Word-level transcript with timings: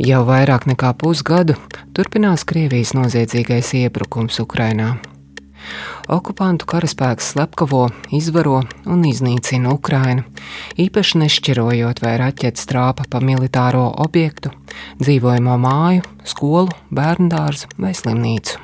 Jau 0.00 0.22
vairāk 0.24 0.64
nekā 0.64 0.94
pusgadu 0.96 1.58
turpinās 1.92 2.46
Krievijas 2.48 2.94
noziedzīgais 2.96 3.74
iebrukums 3.82 4.38
Ukrainā. 4.40 4.94
Okupantu 6.08 6.64
karaspēks 6.70 7.34
slepkavo, 7.34 7.82
izvaro 8.16 8.62
un 8.88 9.04
iznīcina 9.04 9.74
Ukrainu, 9.76 10.24
īpaši 10.80 11.20
nešķirojot, 11.20 12.00
vai 12.00 12.14
raķetes 12.22 12.64
trāpa 12.70 13.04
pa 13.12 13.20
militāro 13.20 13.84
objektu, 14.00 14.54
dzīvojamo 15.04 15.58
māju, 15.60 16.08
skolu, 16.24 16.72
bērnu 16.88 17.28
dārzu 17.36 17.68
vai 17.76 17.92
slimnīcu. 17.92 18.56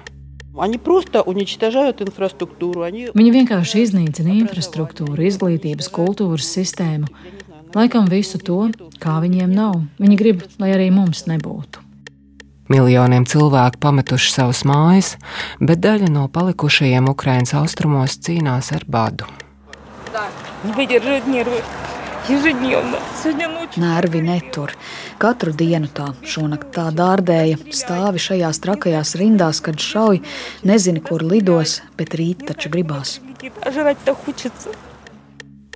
Viņi 3.20 3.32
vienkārši 3.36 3.84
iznīcina 3.84 4.38
infrastruktūru, 4.40 5.20
izglītības, 5.28 5.92
kultūras 5.92 6.48
sistēmu. 6.56 7.12
Laikam 7.74 8.06
visu 8.10 8.38
to, 8.38 8.68
kā 9.02 9.18
viņiem 9.24 9.50
nav. 9.52 9.80
Viņi 9.98 10.16
grib, 10.20 10.44
lai 10.62 10.70
arī 10.76 10.90
mums 10.94 11.24
nebūtu. 11.26 11.82
Miljoniem 12.70 13.26
cilvēku 13.30 13.78
pametuši 13.82 14.32
savas 14.32 14.64
mājas, 14.66 15.14
bet 15.62 15.82
daļa 15.84 16.10
no 16.10 16.26
palikušajiem 16.34 17.10
Ukraiņas 17.12 17.54
austrumos 17.60 18.18
cīnās 18.18 18.72
ar 18.74 18.86
badu. 18.90 19.28
Nervi 23.76 24.22
netur. 24.24 24.72
Katru 25.22 25.52
dienu 25.54 25.86
tā, 25.94 26.08
šonakt 26.26 26.72
tā 26.74 26.88
dārdēja, 26.90 27.60
stāvi 27.70 28.22
šajās 28.22 28.58
trakajās 28.64 29.14
rindās, 29.20 29.62
kad 29.62 29.78
šauj, 29.78 30.24
nezini, 30.66 31.04
kur 31.06 31.22
lidos, 31.22 31.80
bet 31.98 32.18
rīt 32.18 32.42
taču 32.50 32.72
gribās. 32.74 33.20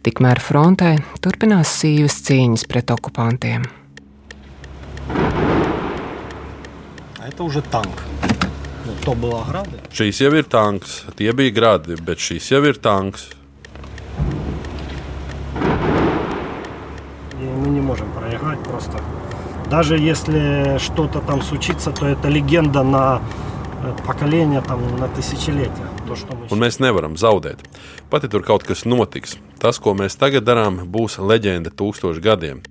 Tikmēr 0.06 0.38
frontē 0.38 0.98
turpinās 1.24 1.72
sīvas 1.82 2.20
cīņas 2.28 2.68
pret 2.70 2.92
okupantiem. 2.94 3.66
Это 7.28 7.44
уже 7.44 7.62
танк. 7.62 8.04
Ну, 8.86 8.92
то 9.04 9.14
была 9.16 9.44
грады. 9.50 9.82
Šīs 9.92 10.22
jau 10.22 10.30
ir 10.38 10.46
tanks, 10.46 11.02
tie 11.18 11.34
bija 11.34 11.52
gradi, 11.52 11.98
bet 11.98 12.22
šīs 12.22 12.52
jau 12.54 12.62
ir 12.70 12.78
tanks. 12.78 13.34
И 17.42 17.44
мы 17.44 17.68
не 17.70 17.82
можем 17.82 18.12
проиграть 18.12 18.60
просто. 18.64 19.02
Даже 19.72 19.98
если 19.98 20.78
что-то 20.78 21.20
там 21.20 21.42
случится, 21.42 21.92
то 21.92 22.06
это 22.06 22.30
легенда 22.30 22.84
на 22.84 23.22
э, 23.84 23.96
поколение, 24.06 24.62
там, 24.62 24.80
на 24.98 25.08
тысячелетия. 25.08 25.90
То, 26.08 26.16
что 26.16 26.36
мы 26.36 26.46
Un 26.52 26.60
mēs 26.60 26.80
nevaram 26.80 27.18
zaudēt. 27.18 27.66
Pat 28.12 28.24
ja 28.24 28.30
tur 28.30 28.44
kaut 28.44 28.64
kas 28.64 28.86
notiks, 28.86 29.40
tas, 29.61 29.79
ko 29.79 29.95
mēs 29.95 30.17
tagad 30.21 30.49
darām, 30.49 30.87
būs 30.89 31.19
leģenda 31.21 31.73
tūkstošu 31.77 32.25
gadiem. 32.25 32.63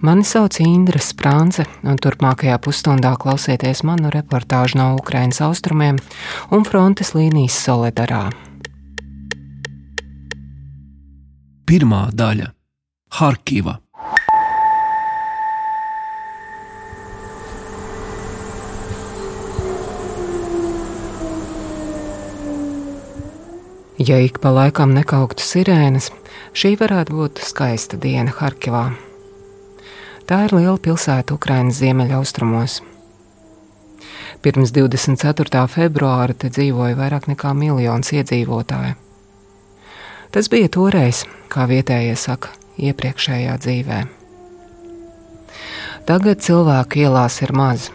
Mani 0.00 0.24
sauc 0.24 0.56
Indra 0.64 0.96
Sprānce, 1.04 1.66
un 1.84 1.98
turpmākajā 2.00 2.56
pusstundā 2.64 3.12
klausieties 3.20 3.82
manu 3.84 4.08
reportāžu 4.14 4.78
no 4.80 4.94
Ukrainas 4.96 5.42
austrumiem 5.44 5.98
un 6.56 6.64
frontes 6.64 7.12
līnijas 7.12 7.58
Solidarā. 7.60 8.30
Pirmā 11.68 12.08
daļa- 12.16 12.48
Harkiva. 13.20 13.76
Ja 24.00 24.16
ik 24.16 24.38
pa 24.40 24.48
laikam 24.48 24.94
nekauktu 24.96 25.44
sirēnas, 25.44 26.06
šī 26.56 26.70
varētu 26.80 27.18
būt 27.18 27.42
skaista 27.44 27.98
diena 28.00 28.32
Harkivā. 28.32 28.94
Tā 30.24 30.38
ir 30.46 30.54
liela 30.56 30.78
pilsēta 30.80 31.36
Ukrainas 31.36 31.82
ziemeļaustrumos. 31.82 32.78
Pirms 34.40 34.72
24. 34.72 35.66
februāra 35.68 36.32
te 36.32 36.48
dzīvoja 36.48 36.96
vairāk 36.96 37.28
nekā 37.28 37.52
miljons 37.52 38.14
iedzīvotāju. 38.16 38.96
Tas 40.32 40.48
bija 40.48 40.72
toreiz, 40.72 41.26
kā 41.52 41.68
vietējie 41.68 42.16
saka, 42.16 42.56
iepriekšējā 42.80 43.60
dzīvē. 43.66 44.02
Tagad 46.08 46.40
cilvēku 46.40 47.04
ielās 47.04 47.42
ir 47.44 47.52
maz. 47.52 47.90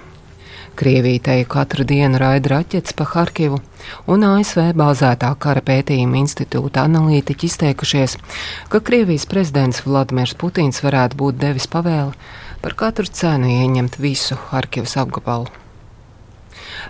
Krievija 0.76 1.20
teju 1.24 1.46
katru 1.48 1.86
dienu 1.88 2.20
raida 2.20 2.52
raķetes 2.52 2.96
pa 3.00 3.06
Harkivu, 3.08 3.62
un 4.12 4.26
ASV 4.28 4.74
bāzētā 4.76 5.30
kara 5.40 5.62
pētījuma 5.64 6.20
institūta 6.20 6.84
analītiķi 6.90 7.48
izteikušies, 7.48 8.18
ka 8.70 8.82
Krievijas 8.84 9.28
prezidents 9.32 9.86
Vladimirs 9.86 10.36
Putins 10.36 10.84
varētu 10.84 11.20
būt 11.22 11.40
devis 11.40 11.70
pavēli 11.72 12.12
par 12.66 12.76
katru 12.76 13.08
cenu 13.08 13.52
ieņemt 13.54 13.96
visu 14.02 14.36
Harkivas 14.50 14.98
apgabalu. 15.00 15.48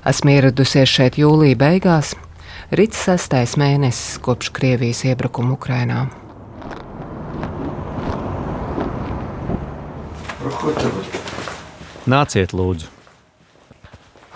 Esmu 0.07 0.33
ieradusies 0.33 0.89
šeit 0.89 1.19
jūlija 1.21 1.59
beigās, 1.59 2.15
rīts 2.71 3.05
sestais 3.05 3.53
mēnesis 3.59 4.17
kopš 4.25 4.49
Krievijas 4.55 5.03
iebrukuma 5.05 5.53
Ukrainā. 5.59 6.07
Nāciet, 12.05 12.53
lūdzu! 12.53 12.94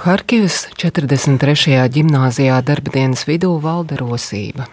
Harkivas 0.04 0.68
43. 0.76 1.88
gimnājā 1.88 2.58
darba 2.66 2.90
dienas 2.92 3.24
vidū 3.28 3.54
valda 3.62 3.96
rosība. 4.00 4.66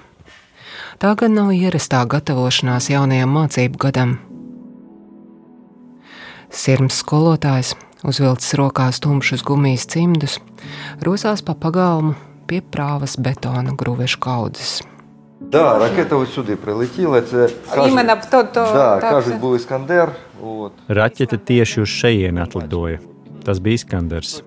Tā 1.00 1.14
gan 1.18 1.34
nav 1.38 1.54
ierastā 1.56 2.02
gatavošanās 2.10 2.90
jaunajam 2.92 3.32
mācību 3.38 3.80
gadam. 3.82 4.18
Sirms 6.52 7.00
skolotājs, 7.00 7.76
uzvilcis 8.04 8.58
rokās 8.60 9.00
tumšus 9.00 9.46
gumijas 9.48 9.88
cimdus, 9.88 10.40
rosās 11.02 11.42
pa 11.42 11.56
pagalmu 11.56 12.14
pie 12.50 12.60
prāvas 12.62 13.16
betona 13.18 13.72
grūvešu 13.78 14.20
kaudzes. 14.20 14.82
Да, 15.42 15.80
ракета 15.80 16.16
ось 16.16 16.34
сюди 16.34 16.56
прилетіла. 16.56 17.22
Це 17.22 17.50
кажуть, 17.70 17.92
Іменно 17.92 18.16
в 18.16 18.26
то, 18.30 18.44
то 18.44 18.64
да, 18.74 19.00
так, 19.00 19.12
кажуть, 19.12 19.34
це. 19.34 19.40
був 19.40 19.56
Іскандер. 19.56 20.12
От. 20.44 20.72
Raķete 20.90 21.38
tieši 21.38 21.82
uz 21.82 21.90
šejieni 21.90 22.42
atlidoja. 22.42 23.00
Tas 23.44 23.60
bija 23.60 23.76
Iskanders. 23.76 24.44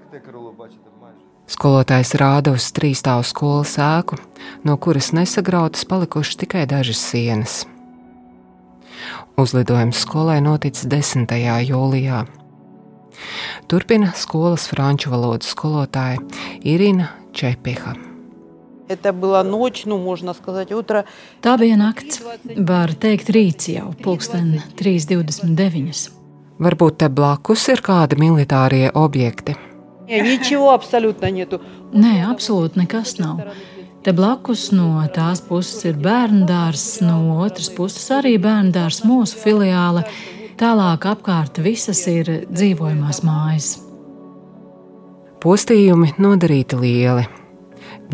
Skolotājs 1.49 2.13
rāda 2.21 2.53
uz 2.53 2.67
trīsstāvu 2.77 3.23
skolu 3.25 3.63
sēku, 3.65 4.19
no 4.61 4.75
kuras 4.77 5.09
nesagrautas 5.17 5.87
palikušas 5.89 6.37
tikai 6.43 6.67
dažas 6.69 7.01
sienas. 7.01 7.63
Uzlidojums 9.39 10.03
skolai 10.03 10.37
noticis 10.45 10.85
10. 10.91 11.31
jūlijā. 11.65 12.25
Turpina 13.71 14.11
skolas 14.15 14.67
franču 14.69 15.09
valodas 15.09 15.49
skolotāja 15.55 16.21
Irina 16.61 17.09
Čepiha. 17.33 17.95
Tā 21.45 21.55
bija 21.61 21.77
nakts, 21.77 22.21
var 22.57 22.93
teikt, 22.97 23.29
rīts 23.33 23.69
jau 23.73 23.91
pulksten 24.03 24.55
3.29. 24.81 26.05
Varbūt 26.59 27.01
te 27.01 27.09
blakus 27.09 27.67
ir 27.73 27.85
kādi 27.85 28.17
militārie 28.19 28.89
objekti. 28.93 29.68
Не, 30.08 30.20
Ничего 30.20 30.72
абсолютно 30.72 31.30
нету. 31.30 31.60
Nē, 31.92 32.26
absolūti 32.28 32.82
nekas 32.82 33.16
nav. 33.18 33.40
Te 34.04 34.12
blakus 34.12 34.68
no 34.76 35.00
tās 35.08 35.40
puses 35.40 35.86
ir 35.88 35.96
bērnu 35.96 36.44
dārzs, 36.44 37.00
no 37.00 37.40
otras 37.40 37.70
puses 37.72 38.04
arī 38.12 38.34
bērnu 38.36 38.74
dārzs, 38.74 39.00
mūsu 39.08 39.38
filiāle. 39.40 40.04
Tālāk 40.60 41.06
apkārt 41.08 41.62
visas 41.64 42.02
ir 42.10 42.28
dzīvojamās 42.52 43.22
mājas. 43.24 43.70
Postījumi 45.40 46.12
nodarīti 46.20 46.76
lieli. 46.76 47.24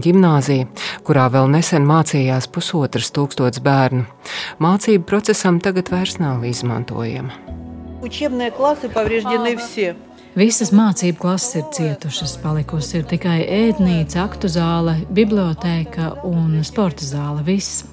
Gimnāzija, 0.00 0.68
kurā 1.02 1.26
vēl 1.34 1.50
nesen 1.50 1.82
mācījās 1.88 2.46
pusotras 2.54 3.10
tūkstotis 3.10 3.62
bērnu, 3.64 4.06
mācību 4.62 5.08
procesam 5.10 5.58
tagad 5.58 5.90
vairs 5.90 6.20
nav 6.22 6.46
izmantojama. 6.46 7.34
Учебные 8.00 8.50
классы 8.50 8.88
повреждены 8.88 9.56
все. 9.56 9.94
Visas 10.35 10.73
mācību 10.75 11.15
klases 11.15 11.53
ir 11.55 11.67
cietušas, 11.71 12.33
palikusi 12.43 12.97
ir 12.99 13.05
tikai 13.07 13.37
ēdnīca, 13.47 14.25
aktu 14.25 14.49
zāle, 14.51 14.97
biblioteka 15.15 16.09
un 16.27 16.57
sporta 16.67 17.07
zāle. 17.07 17.39
Viss. 17.47 17.85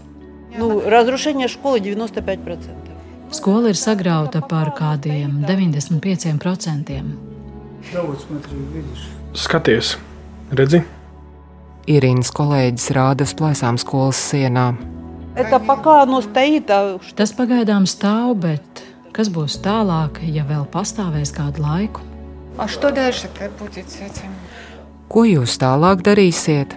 Nu, 0.59 0.81
Razrušenie 0.91 1.47
skola 1.47 1.79
95%. 1.79 2.91
Skola 3.31 3.71
ir 3.71 3.79
sagrauta 3.79 4.43
par 4.43 4.73
kādiem 4.75 5.39
95%. 5.47 6.99
Skaties, 9.39 9.95
redzi? 10.51 10.83
Irīnas 11.87 12.35
kolēģis 12.35 12.91
rāda 12.99 13.23
uz 13.23 13.39
plēsām 13.39 13.79
skolas 13.79 14.19
sienā. 14.19 14.73
Tas 17.15 17.39
pagaidām 17.39 17.87
stāv, 17.87 18.35
bet 18.43 18.89
kas 19.15 19.31
būs 19.31 19.63
tālāk, 19.63 20.25
ja 20.27 20.43
vēl 20.49 20.67
pastāvēs 20.75 21.31
kādu 21.39 21.63
laiku? 21.63 22.12
А 22.58 22.68
что 22.68 22.92
дальше-то 22.92 23.50
будет 23.60 23.90
с 23.90 23.98
этим? 23.98 24.32
Ko 25.10 25.24
jūs 25.24 25.58
tālāk 25.60 26.02
darīsiet? 26.02 26.74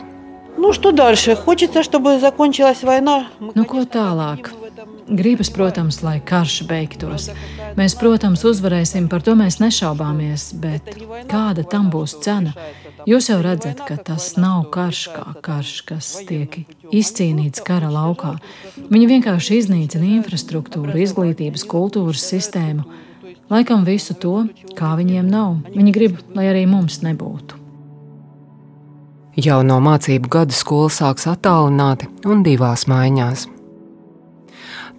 ну 0.57 0.73
что 0.73 0.93
дальше? 0.93 1.35
Хочется, 1.37 1.83
чтобы 1.83 2.21
закончилась 2.21 2.83
война. 2.83 3.29
Мы, 3.41 3.53
Nu, 3.55 3.65
ko 3.65 3.69
конечно, 3.69 3.91
tālāk? 3.93 4.37
верим 4.37 4.61
в 4.61 4.65
это 4.65 4.87
Gribas, 5.09 5.51
protams, 5.51 6.03
lai 6.03 6.21
karš 6.21 6.63
beigtos. 6.69 7.31
Mēs, 7.77 7.97
protams, 7.99 8.45
uzvarēsim, 8.47 9.09
par 9.09 9.23
to 9.23 9.35
mēs 9.35 9.59
nešaubāmies, 9.59 10.53
bet 10.55 10.87
kāda 11.27 11.65
tam 11.69 11.91
būs 11.91 12.21
cena? 12.23 12.55
Jūs 13.07 13.31
jau 13.33 13.41
redzat, 13.43 13.83
ka 13.89 13.97
tas 13.97 14.37
nav 14.37 14.69
karš 14.71 15.09
kā 15.11 15.25
karš, 15.43 15.73
kas 15.89 16.13
tiek 16.29 16.61
izcīnīts 16.93 17.65
kara 17.67 17.91
laukā. 17.91 18.37
Viņi 18.91 19.07
vienkārši 19.17 19.59
iznīcina 19.59 20.07
infrastruktūru, 20.21 20.95
izglītības, 21.03 21.67
kultūras 21.67 22.23
sistēmu. 22.31 22.85
Laikam 23.50 23.84
visu 23.86 24.16
to, 24.18 24.48
kā 24.78 24.96
viņiem 24.98 25.28
nav. 25.30 25.60
Viņi 25.76 25.92
grib, 25.94 26.18
lai 26.34 26.48
arī 26.50 26.64
mums 26.70 27.04
nebūtu. 27.06 27.62
Jau 29.36 29.60
no 29.68 29.82
mācību 29.84 30.32
gada 30.32 30.56
skola 30.56 30.90
sāks 30.90 31.28
attālināti 31.28 32.08
un 32.26 32.42
divās 32.46 32.88
maiņās. 32.88 33.46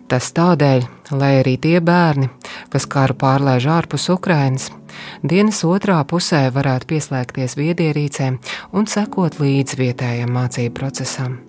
Tas 0.07 0.29
tādēļ, 0.37 0.85
lai 1.19 1.33
arī 1.41 1.57
tie 1.59 1.81
bērni, 1.83 2.29
kas 2.71 2.87
karu 2.87 3.17
pārlaiž 3.19 3.67
ārpus 3.67 4.07
Ukrainas, 4.15 4.69
dienas 5.27 5.65
otrā 5.67 5.99
pusē 6.07 6.45
varētu 6.55 6.93
pieslēgties 6.93 7.59
viedierīcēm 7.59 8.39
un 8.79 8.87
sekot 8.87 9.41
līdzi 9.43 9.81
vietējam 9.83 10.31
mācību 10.37 10.77
procesam. 10.79 11.41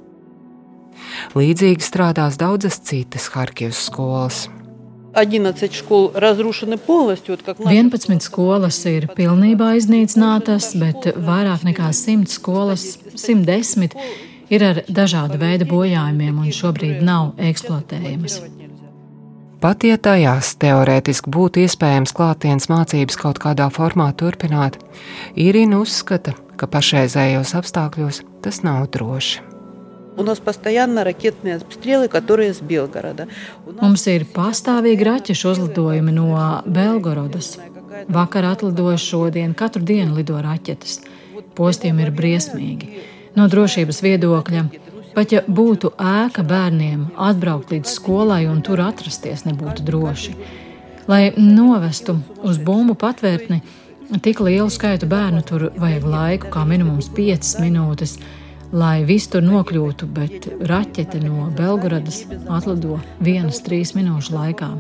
Līdzīgi 1.38 1.86
strādās 1.86 2.40
daudzas 2.42 2.82
citas 2.82 3.30
Harkivas 3.36 3.86
skolas. 3.92 4.48
11 7.74 8.22
skolas 8.22 8.78
ir 8.90 9.08
pilnībā 9.18 9.72
iznīcinātas, 9.80 10.72
bet 10.78 11.10
vairāk 11.18 11.66
nekā 11.66 11.90
100 11.90 12.30
skolas, 12.30 12.86
110, 13.16 13.98
ir 14.54 14.68
ar 14.70 14.84
dažādu 14.88 15.40
veidu 15.42 15.68
bojājumiem 15.72 16.38
un 16.44 16.54
šobrīd 16.54 17.02
nav 17.06 17.34
eksploatējamas. 17.50 18.40
Pat 19.58 19.82
ja 19.82 19.98
tajās 19.98 20.54
teorētiski 20.62 21.34
būtu 21.34 21.64
iespējams 21.66 22.14
klātienes 22.14 22.70
mācības 22.70 23.18
kaut 23.18 23.42
kādā 23.42 23.72
formā 23.74 24.12
turpināt, 24.14 24.78
Irina 25.34 25.82
uzskata, 25.82 26.38
ka 26.62 26.70
pašreizējos 26.70 27.58
apstākļos 27.58 28.22
tas 28.46 28.62
nav 28.62 28.86
droši. 28.94 29.57
Mums 33.82 34.08
ir 34.10 34.26
pastāvīgi 34.34 35.06
raķešu 35.06 35.52
uzlidojumi 35.54 36.16
no 36.16 36.32
Belgorodas. 36.66 37.56
Vakar 38.14 38.46
atlidoja 38.52 38.98
šodien, 39.02 39.54
katru 39.58 39.84
dienu 39.86 40.18
lido 40.18 40.40
raķetes. 40.42 41.00
Postījumi 41.58 42.06
ir 42.06 42.12
briesmīgi. 42.14 42.90
No 43.38 43.46
drošības 43.50 44.02
viedokļa, 44.02 44.64
pat 45.14 45.34
ja 45.34 45.44
būtu 45.46 45.94
ēka 45.98 46.46
bērniem, 46.46 47.08
atbraukt 47.30 47.74
līdz 47.74 47.94
skolai 48.00 48.46
un 48.50 48.64
tur 48.66 48.82
atrasties 48.86 49.46
nebūtu 49.46 49.86
droši. 49.86 50.34
Lai 51.08 51.30
novestu 51.38 52.18
uz 52.44 52.58
bumbu 52.58 52.98
patvērtni, 53.00 53.62
tik 54.26 54.42
lielu 54.44 54.70
skaitu 54.74 55.08
bērnu 55.10 55.46
tur 55.46 55.70
vajag 55.78 56.10
laiku, 56.10 56.52
kā 56.54 56.66
minimums 56.68 57.10
5 57.14 57.54
minūtes 57.64 58.18
lai 58.72 59.06
viss 59.08 59.30
tur 59.32 59.46
nokļūtu, 59.46 60.08
bet 60.12 60.48
raķete 60.68 61.22
no 61.24 61.48
Belgradas 61.56 62.24
atlido 62.52 63.00
vienas 63.24 63.62
trīs 63.66 63.94
minūšu 63.98 64.36
laikā. 64.36 64.72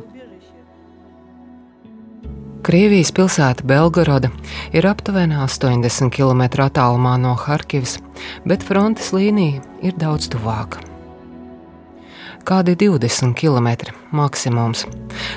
Krievijas 2.67 3.13
pilsēta 3.15 3.63
Belgoroda 3.63 4.27
ir 4.75 4.83
aptuveni 4.89 5.37
80 5.39 6.11
km 6.11 6.41
attālumā 6.65 7.13
no 7.21 7.31
Harkivas, 7.39 7.95
bet 8.43 8.65
frontes 8.67 9.13
līnija 9.15 9.61
ir 9.79 9.95
daudz 9.95 10.27
tuvāka. 10.33 10.83
Kādi 12.47 12.75
20 12.79 13.35
km 13.39 13.93
maksimums, 14.15 14.83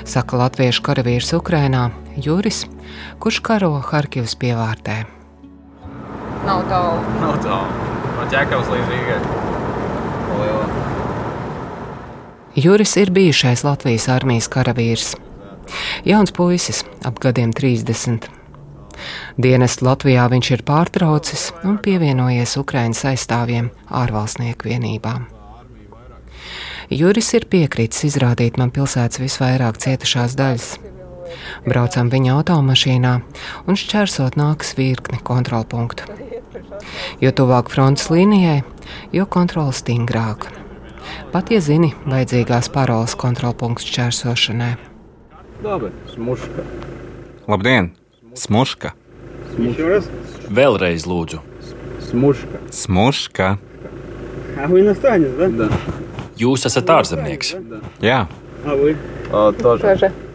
saka 0.07 0.39
latviešu 0.43 0.83
karavīrs 0.83 1.31
Ukrainā 1.39 1.89
Juris, 2.19 2.65
kurš 3.19 3.39
karo 3.47 3.77
Harkivas 3.79 4.35
pievārtē. 4.35 5.05
Nav 6.47 6.67
tālu. 6.67 6.99
Nav 7.21 7.39
tālu 7.45 7.90
no 8.21 8.29
ķekavas 8.29 8.69
līdz 8.69 8.91
Rīgai. 8.91 9.19
Juris 12.61 12.93
ir 12.99 13.11
bijušais 13.15 13.63
Latvijas 13.63 14.09
armijas 14.11 14.49
karavīrs. 14.51 15.15
Jauns 16.05 16.33
puisis, 16.35 16.83
ap 17.07 17.19
gadiem 17.23 17.53
30. 17.55 18.27
Dienestu 19.41 19.87
Latvijā 19.87 20.27
viņš 20.29 20.49
ir 20.51 20.63
pārtraucis 20.67 21.49
un 21.65 21.79
pievienojies 21.81 22.57
Ukraiņas 22.59 23.05
aizstāvjiem 23.13 23.71
ārvalstnieku 24.01 24.69
vienībām. 24.69 25.29
Juris 26.91 27.31
ir 27.37 27.47
piekritis 27.47 28.03
izrādīt 28.09 28.59
man 28.59 28.73
pilsētas 28.75 29.21
visvairāk 29.23 29.79
cietušās 29.79 30.35
daļas. 30.35 30.73
Braucam 31.63 32.11
viņa 32.11 32.35
automašīnā 32.35 33.13
un 33.63 33.79
šķērsot 33.79 34.35
nākas 34.35 34.75
virkni 34.75 35.21
kontrolpunktu. 35.23 36.30
Jo 37.21 37.31
tuvāk 37.35 37.69
frontes 37.73 38.09
līnijai, 38.13 38.61
jo 39.13 39.25
kontrole 39.25 39.73
stingrāka. 39.75 40.51
Pat 41.31 41.51
ja 41.51 41.59
zini 41.63 41.93
vajadzīgās 42.05 42.69
paroles 42.73 43.15
kontrolpunkts 43.19 43.87
čērsošanai. 43.91 44.73
Labi, 45.63 45.91
smuška. 46.13 46.65
Labdien, 47.47 47.91
smuška. 48.33 48.93
smuška. 49.53 50.51
Vēlreiz 50.51 51.05
lūdzu. 51.07 51.41
Smuška. 52.09 52.61
Smuška. 52.73 53.49
Jūs 56.41 56.65
esat 56.67 56.89
ārzemnieks. 56.89 57.55
Jā. 58.01 58.25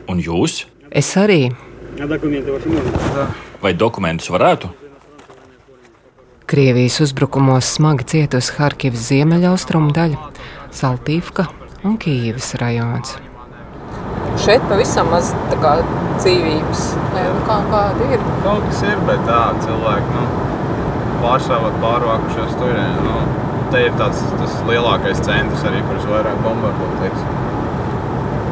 Un 0.06 0.22
jūs? 0.22 0.64
Es 0.90 1.12
arī. 1.18 1.50
Vai 3.62 3.72
dokumentus 3.74 4.30
varētu? 4.30 4.70
Krievijas 6.46 7.00
uzbrukumos 7.00 7.66
smagi 7.74 8.04
cietusi 8.06 8.52
Harkivas 8.54 9.08
ziemeļaustrumu 9.08 9.90
daļa, 9.90 10.28
Saltīvka 10.70 11.48
un 11.82 11.96
Kīivas 11.98 12.52
rajons. 12.60 13.16
Šeit 14.44 14.62
pavisam 14.70 15.10
maz 15.10 15.32
kā, 15.64 15.72
dzīvības. 16.20 16.84
Nu, 17.16 17.24
kā, 17.48 17.56
kāda 17.72 18.06
ir? 18.14 18.22
Kaut 18.44 18.62
kas 18.68 18.84
ir, 18.86 19.02
bet 19.08 19.24
tā 19.26 19.40
cilvēki 19.64 20.14
nu, 20.14 20.22
pārstāvot 21.24 21.80
pārvākušies 21.82 22.54
tur. 22.60 22.78
Nu, 23.08 23.16
te 23.74 23.82
ir 23.88 23.98
tāds, 23.98 24.22
tas 24.36 24.54
lielākais 24.70 25.24
centrs 25.26 25.66
arī, 25.66 25.82
kurus 25.88 26.06
vairāk 26.12 26.38
bombardēt. 26.46 27.18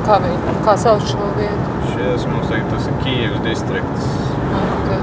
Kā, 0.08 0.18
viņi, 0.26 0.58
kā 0.66 0.74
sauc 0.82 1.06
šo 1.12 1.30
vietu? 1.38 1.78
Šies 1.92 2.26
mums 2.32 2.50
teikt, 2.50 2.74
tas 2.74 2.90
ir 2.90 2.98
Kīivas 3.06 3.46
distrikts. 3.46 4.12
Ah, 4.50 4.68
okay. 4.80 5.00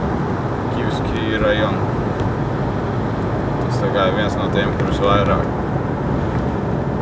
Kīivas 0.76 1.02
Kīivas 1.08 1.48
rajona 1.48 1.91
ir 3.88 4.16
viens 4.18 4.38
no 4.38 4.48
tiem, 4.54 4.72
kurus 4.80 5.02
vairāk. 5.04 5.46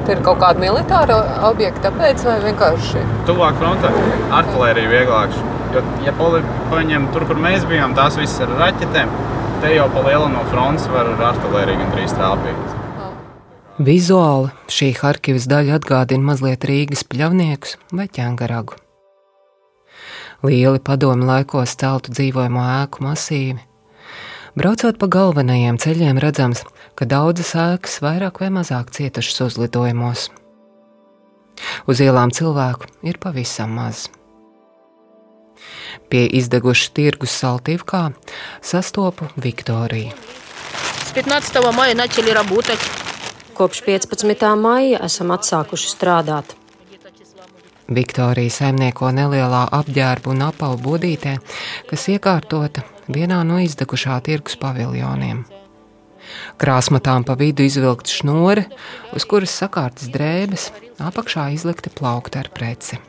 Tur 0.07 0.15
ir 0.15 0.23
kaut 0.25 0.39
kāda 0.41 0.61
militāra 0.63 1.17
objekta, 1.49 1.89
tāpēc 1.89 2.23
vai 2.25 2.37
vienkārši? 2.47 3.03
Tuvāk 3.27 3.59
frontē 3.59 3.91
artērija 4.39 4.89
vieglāk. 4.89 5.35
Jo, 5.75 5.83
ja 6.01 6.15
paņem 6.17 7.11
tur, 7.13 7.27
kur 7.29 7.37
mēs 7.37 7.67
bijām, 7.69 7.93
tās 7.97 8.17
visas 8.17 8.41
ar 8.47 8.55
raķetēm, 8.63 9.11
te 9.61 9.75
jau 9.75 9.85
pa 9.93 10.01
lielu 10.07 10.31
no 10.33 10.41
frontes 10.49 10.89
var 10.89 11.11
ar 11.13 11.25
artēriju 11.33 11.83
gandrīz 11.83 12.15
trāpīt. 12.17 12.77
Vizuāli 13.79 14.49
šī 14.67 14.89
Harkivas 14.97 15.45
daļa 15.47 15.77
atgādina 15.77 16.31
mazliet 16.31 16.65
Rīgas 16.67 17.05
pļavniekus 17.07 17.77
vai 17.95 18.09
ķēngaragu. 18.11 18.75
Lieli 20.43 20.81
padomi 20.83 21.27
laikos 21.27 21.77
celtu 21.79 22.11
dzīvojamo 22.15 22.65
ēku 22.79 23.05
masīvi, 23.05 23.59
Braucot 24.57 24.97
pa 24.97 25.05
galvenajiem 25.05 25.77
ceļiem, 25.77 26.17
redzams, 26.17 26.63
ka 26.97 27.05
daudzas 27.05 27.51
ēkas 27.53 27.99
vairāk 28.01 28.41
vai 28.41 28.49
mazāk 28.53 28.89
cietušas 28.95 29.43
uzlidojumos. 29.45 30.29
Uz 31.85 32.01
ielām 32.01 32.33
cilvēku 32.33 32.89
ir 33.05 33.19
pavisam 33.21 33.75
maz. 33.77 34.07
Pie 36.09 36.23
izdegušas 36.39 36.93
tirgus 36.97 37.35
saltīvkā 37.37 38.07
sastopu 38.65 39.29
Viktoriju. 39.37 40.15
Kopš 43.53 43.81
15. 43.85 44.45
maija 44.55 45.03
esam 45.05 45.33
atsākuši 45.35 45.91
strādāt. 45.93 46.55
Viktorija 47.89 48.53
saimnieko 48.53 49.09
nelielā 49.13 49.65
apģērbu 49.77 50.31
un 50.33 50.47
apavu 50.47 50.77
bodītē, 50.85 51.35
kas 51.89 52.07
iekārtota 52.13 52.85
vienā 53.08 53.42
no 53.46 53.60
izdegušā 53.62 54.18
tirgus 54.24 54.56
paviljoniem. 54.60 55.44
Krāsmatām 56.58 57.24
pa 57.28 57.36
vidu 57.38 57.66
izvilkta 57.66 58.10
šnore, 58.10 58.64
uz 59.16 59.26
kuras 59.28 59.52
sakārtas 59.52 60.08
drēbes, 60.12 60.70
apakšā 60.98 61.50
izlikta 61.54 61.92
plaukta 61.92 62.40
ar 62.44 62.50
preci. 62.54 63.00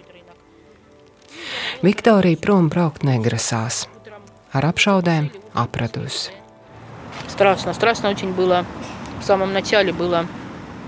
Viktorija 1.86 2.42
prom 2.42 2.70
braukt 2.74 3.06
negrasās, 3.08 3.86
ar 4.54 4.72
apšaudēm 4.72 5.30
apradusi. 5.54 6.34
Страшно, 7.28 7.74
страшно 7.74 8.10
очень 8.10 8.34
было. 8.34 8.66
В 9.20 9.24
самом 9.24 9.54
начале 9.54 9.92
было. 9.94 10.26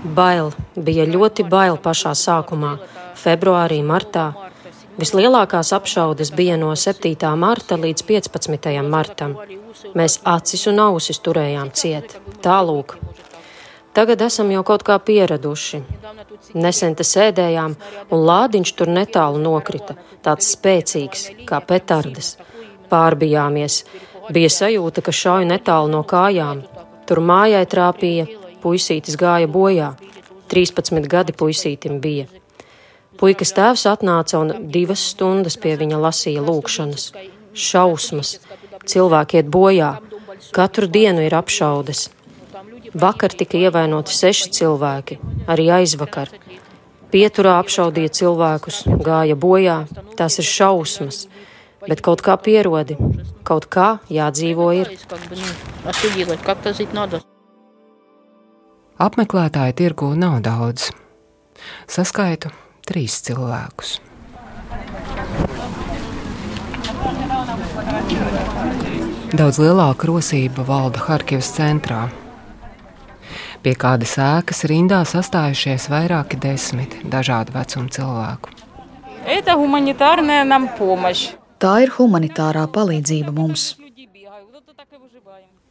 Bail, 0.04 0.52
bija 0.76 1.04
ļoti 1.04 1.48
bail 1.48 1.76
pašā 1.76 2.14
sākumā. 2.14 2.78
februārī, 3.18 3.82
martā. 3.82 4.32
Vislielākās 4.93 5.71
apšaudes 5.73 6.29
bija 6.37 6.53
no 6.61 6.69
7. 6.77 7.29
marta 7.35 7.77
līdz 7.81 8.03
15. 8.05 8.67
martam. 8.85 9.33
Mēs 9.97 10.19
acis 10.23 10.67
un 10.69 10.81
ausis 10.83 11.17
turējām 11.25 11.71
ciet. 11.73 12.13
Tālūk. 12.45 12.93
Tagad 13.93 14.21
esam 14.25 14.51
jau 14.53 14.61
kaut 14.65 14.85
kā 14.85 14.99
pieraduši. 15.01 15.81
Nesen 16.53 16.93
te 16.97 17.05
sēdējām, 17.05 17.75
un 18.13 18.25
lādiņš 18.29 18.73
tur 18.77 18.91
netālu 18.93 19.41
nokrita, 19.41 19.97
tāds 20.25 20.51
spēcīgs, 20.53 21.25
kā 21.49 21.61
petardes. 21.65 22.35
Pārbijāmies. 22.93 23.83
Bija 24.29 24.53
sajūta, 24.53 25.01
ka 25.01 25.13
šauj 25.13 25.49
netālu 25.49 25.89
no 25.93 26.03
kājām. 26.05 26.61
Tur 27.09 27.21
mājai 27.21 27.65
trāpīja, 27.69 28.29
puisītis 28.61 29.17
gāja 29.17 29.49
bojā. 29.49 29.93
13 30.53 31.09
gadi 31.09 31.33
puisītim 31.33 31.97
bija. 32.01 32.29
Puikas 33.19 33.53
tēvs 33.53 33.85
atnāca 33.89 34.39
un 34.41 34.51
divas 34.73 35.03
stundas 35.11 35.57
pie 35.61 35.75
viņa 35.77 35.99
lasīja 36.01 36.41
lūkšanas. 36.45 37.11
Šausmas, 37.53 38.39
cilvēki 38.89 39.39
iet 39.39 39.49
bojā, 39.53 39.91
katru 40.55 40.89
dienu 40.89 41.21
ir 41.27 41.35
apšaudes. 41.37 42.07
Vakar 42.93 43.33
tika 43.37 43.57
ievainoti 43.57 44.13
seši 44.13 44.49
cilvēki, 44.57 45.19
arī 45.49 45.69
aizvakar. 45.79 46.31
Pieturā 47.13 47.59
apšaudīja 47.61 48.13
cilvēkus, 48.19 48.83
gāja 49.05 49.37
bojā, 49.37 49.77
tās 50.17 50.39
ir 50.41 50.49
šausmas, 50.49 51.27
bet 51.85 52.01
kaut 52.05 52.25
kā 52.25 52.37
pierodi, 52.41 52.97
kaut 53.45 53.69
kā 53.69 53.99
jādzīvo 54.09 54.71
ir. 54.79 54.89
Apmeklētāju 59.03 59.77
tirgu 59.77 60.11
nav 60.17 60.41
daudz. 60.45 60.89
Saskaitu 61.89 62.49
trīs 62.87 63.19
cilvēkus. 63.25 63.99
Daudz 69.33 69.57
lielāka 69.57 70.07
rosība 70.09 70.65
valda 70.67 71.01
Harkivas 71.07 71.49
centrā. 71.55 72.03
Pie 73.63 73.73
kādas 73.79 74.17
ēkas 74.19 74.65
rindā 74.69 74.99
sastājušies 75.07 75.87
vairāki 75.89 76.37
desmit 76.43 76.97
dažādu 77.07 77.55
vecumu 77.55 77.89
cilvēku. 77.95 78.51
Tā 81.63 81.73
ir 81.85 81.93
humanitārā 81.95 82.67
palīdzība 82.75 83.31
mums. 83.31 83.69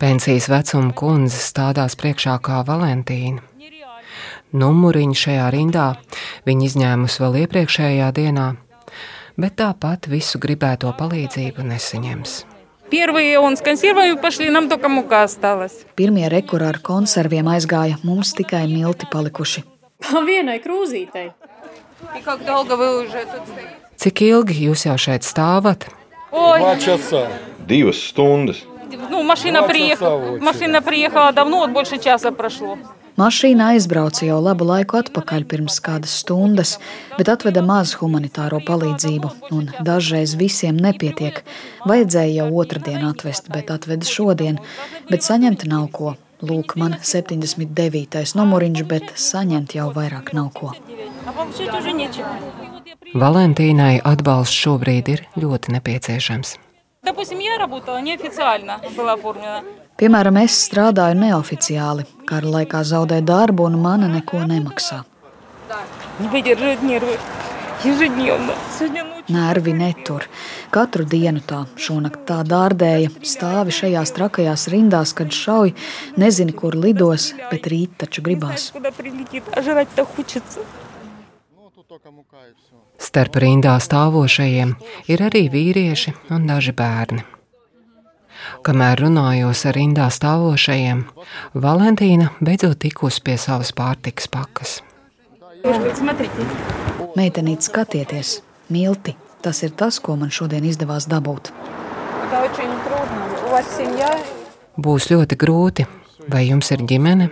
Pensijas 0.03 0.49
vecuma 0.51 0.91
kundze 0.99 1.39
stādās 1.39 1.95
priekšā 2.01 2.39
kā 2.43 2.63
Valentīna 2.67 3.45
Numuriņu 4.54 5.18
šajā 5.24 5.48
rindā 5.54 5.88
viņa 6.48 6.68
izņēmusi 6.70 7.24
vēl 7.24 7.40
iepriekšējā 7.44 8.12
dienā, 8.18 8.48
bet 9.38 9.58
tāpat 9.62 10.08
visu 10.12 10.40
gribēto 10.40 10.94
palīdzību 10.98 11.66
nesaņems. 11.72 12.46
Первые 12.90 13.38
он 13.40 13.58
с 13.58 13.62
консервами 13.62 14.16
пошли, 14.16 14.50
нам 14.50 14.70
только 14.70 14.88
мука 14.88 15.24
осталась. 15.24 15.84
Pirmie 15.96 16.30
rekurā 16.32 16.70
ar 16.72 16.80
konserviem 16.80 17.50
aizgāja, 17.52 17.98
mums 18.04 18.32
tikai 18.32 18.64
milti 18.68 19.06
palikuši. 19.12 19.64
По 20.00 20.24
vienai 20.24 20.62
krūzītei. 20.64 21.34
И 22.16 22.22
как 22.22 22.46
долго 22.46 22.78
вы 22.78 23.04
уже 23.04 23.26
тут 23.26 23.44
стоите? 23.48 23.76
Cik 23.98 24.22
ilgi 24.22 24.56
jūs 24.70 24.86
jau 24.86 24.96
šeit 24.96 25.26
stāvat? 25.26 25.90
Ой, 26.32 26.62
Divas 27.68 28.00
stundas. 28.00 28.64
ну 29.10 29.24
машина 29.24 29.64
приехала, 29.64 30.38
машина 30.40 30.82
приехала 30.82 31.34
давно, 31.34 31.60
вот 31.60 31.72
больше 31.72 31.98
часа 31.98 32.32
прошло. 32.32 32.78
Mašīna 33.18 33.72
aizbrauca 33.74 34.28
jau 34.28 34.38
labu 34.46 34.68
laiku 34.70 35.00
atpakaļ, 35.00 35.48
pirms 35.50 35.80
kādas 35.82 36.12
stundas, 36.22 36.76
bet 37.18 37.32
atveda 37.34 37.64
maz 37.66 37.96
humanitāro 37.98 38.60
palīdzību, 38.68 39.32
un 39.58 39.72
dažreiz 39.82 40.36
visiem 40.38 40.78
nepietiek. 40.78 41.42
Vajadzēja 41.90 42.44
jau 42.44 42.52
otrdien 42.62 43.08
atvest, 43.08 43.50
bet 43.50 43.74
atveda 43.74 44.06
šodien, 44.06 44.62
bet 45.10 45.26
saņemt 45.26 45.66
nav 45.72 45.90
ko. 45.98 46.14
Lūk, 46.46 46.76
man 46.78 46.94
79. 47.02 48.36
numuriņš, 48.38 48.86
bet 48.86 49.10
saņemt 49.18 49.74
jau 49.80 49.90
vairāk 49.98 50.36
nav 50.38 50.54
ko. 50.54 50.76
А 51.26 51.32
получить 51.34 51.74
уже 51.74 51.92
нечего. 51.92 52.30
Valentīnai 53.18 53.98
atbalsts 54.06 54.62
šobrīd 54.62 55.10
ir 55.10 55.26
ļoti 55.36 55.74
nepieciešams. 55.74 56.58
Допустим, 57.04 57.40
я 57.40 57.58
работала 57.58 57.98
неофициально, 58.02 58.80
была 58.96 59.14
оформлена. 59.14 59.64
Piemēram, 60.01 60.39
es 60.43 60.57
strādāju 60.67 61.19
neoficiāli. 61.21 62.07
Kara 62.29 62.55
laikā 62.57 62.83
zaudēju 62.87 63.27
darbu, 63.29 63.69
un 63.69 63.79
mana 63.83 64.09
neko 64.11 64.41
nemaksā. 64.49 65.03
Nervi 69.33 69.73
netur. 69.73 70.27
Katru 70.75 71.05
dienu 71.09 71.43
tā, 71.47 71.65
šonakt 71.77 72.25
tā 72.29 72.41
dārdēja, 72.47 73.11
stāvi 73.27 73.75
šajās 73.75 74.15
trakajās 74.17 74.69
rindās, 74.73 75.13
kad 75.19 75.35
šauj, 75.35 75.75
nezini, 76.19 76.55
kur 76.57 76.77
lidos, 76.79 77.33
bet 77.51 77.69
rīt 77.71 77.99
taču 78.03 78.25
gribās. 78.27 78.71
Starp 83.03 83.39
rindā 83.43 83.77
stāvošajiem 83.83 84.75
ir 85.13 85.25
arī 85.29 85.47
vīrieši 85.53 86.17
un 86.35 86.51
daži 86.51 86.75
bērni. 86.77 87.27
Kamēr 88.67 89.05
runājos 89.05 89.65
ar 89.69 89.77
rindā 89.79 90.07
stāvošajiem, 90.13 91.05
Valentīna 91.55 92.31
beidzot 92.41 92.79
tikus 92.85 93.21
pie 93.21 93.37
savas 93.41 93.73
pārtikas 93.77 94.29
pakas. 94.31 94.81
Meitenīte, 97.17 97.69
skatieties, 97.69 98.41
milti. 98.73 99.17
Tas 99.43 99.59
ir 99.67 99.73
tas, 99.75 99.99
ko 99.99 100.15
man 100.15 100.31
šodien 100.31 100.63
izdevās 100.67 101.09
dabūt. 101.11 101.51
Būs 104.79 105.09
ļoti 105.11 105.39
grūti. 105.39 105.87
Vai 106.31 106.45
jums 106.47 106.71
ir 106.71 106.85
ģimene? 106.87 107.27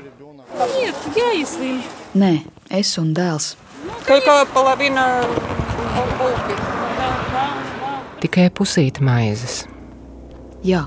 Nē, 2.21 2.33
es 2.81 2.91
un 2.99 3.13
dēls. 3.15 3.53
Tikai 8.21 8.49
pusīt 8.51 8.99
maizes. 9.01 9.63
Jā. 10.67 10.85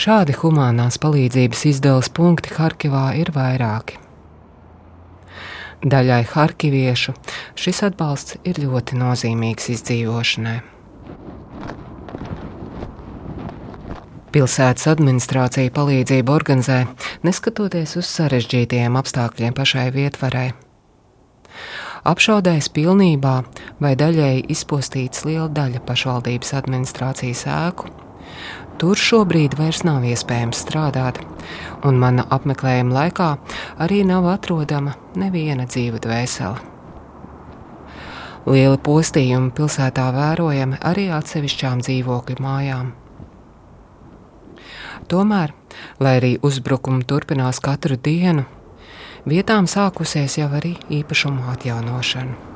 Šādi 0.00 0.32
humanās 0.32 0.96
palīdzības 0.96 1.66
izdevas 1.68 2.08
punkti 2.16 2.54
Harkivā 2.56 3.10
ir 3.20 3.28
vairāki. 3.34 3.98
Daļai 5.80 6.22
harkiviešu 6.30 7.12
šis 7.60 7.82
atbalsts 7.84 8.38
ir 8.48 8.62
ļoti 8.62 8.96
nozīmīgs 8.96 9.68
izdzīvošanai. 9.74 10.56
Pilsētas 14.32 14.88
administrācija 14.94 15.76
palīdzību 15.76 16.32
organizē, 16.32 16.80
neskatoties 17.26 17.96
uz 18.00 18.08
sarežģītiem 18.08 18.96
apstākļiem 18.96 19.56
pašai 19.56 19.88
vietvarai. 20.00 20.50
Apšaudēs 22.08 22.72
pilnībā 22.72 23.40
vai 23.84 23.96
daļēji 24.00 24.46
izpostīts 24.56 25.26
liela 25.28 25.50
daļa 25.52 25.84
pašvaldības 25.84 26.56
administrācijas 26.62 27.50
ēku. 27.52 27.99
Tur 28.80 28.96
šobrīd 28.96 29.58
vairs 29.58 29.82
nav 29.84 30.06
iespējams 30.08 30.62
strādāt, 30.64 31.18
un 31.84 31.98
mana 32.00 32.24
apmeklējuma 32.32 32.94
laikā 32.96 33.26
arī 33.84 34.00
nav 34.08 34.24
atrodama 34.30 34.94
neviena 35.20 35.66
dzīva 35.68 36.00
dvēsele. 36.00 36.62
Lieli 38.48 38.80
postījumi 38.80 39.52
pilsētā 39.52 40.06
vērojami 40.16 40.80
arī 40.80 41.10
atsevišķām 41.12 41.84
dzīvokļu 41.84 42.40
mājām. 42.40 42.92
Tomēr, 45.12 45.52
lai 46.00 46.16
arī 46.22 46.36
uzbrukumi 46.40 47.04
turpinās 47.04 47.60
katru 47.60 48.00
dienu, 48.00 48.46
vietām 49.28 49.68
sākusies 49.68 50.40
jau 50.40 50.48
arī 50.56 50.78
īpašumu 51.02 51.50
atjaunošana. 51.52 52.49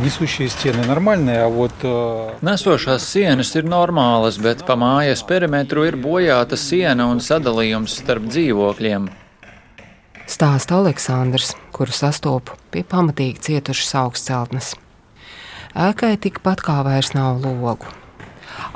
Несущие 0.00 0.48
стены 0.48 0.84
нормальные, 0.84 1.42
а 1.42 1.48
вот... 1.48 1.72
э, 1.82 2.36
Nesošās 2.44 3.06
sienas 3.08 3.54
ir 3.56 3.64
normālas, 3.64 4.36
bet 4.36 4.66
pa 4.68 4.76
mājas 4.76 5.22
perimetru 5.24 5.86
ir 5.88 5.96
bojāta 5.96 6.58
siena 6.60 7.06
un 7.08 7.22
sadalījums 7.24 7.96
starp 8.02 8.28
dzīvokļiem. 8.28 9.08
Stāsta 10.28 10.76
Aleksandrs, 10.76 11.54
kuru 11.72 11.94
sastopu 11.96 12.58
pie 12.74 12.82
pamatīgi 12.84 13.40
cietušas 13.46 13.94
augstceltnes. 14.02 14.74
Ēkai 15.72 16.16
tikpat 16.20 16.60
kā 16.66 16.82
vairs 16.84 17.14
nav 17.16 17.40
logu. 17.40 17.88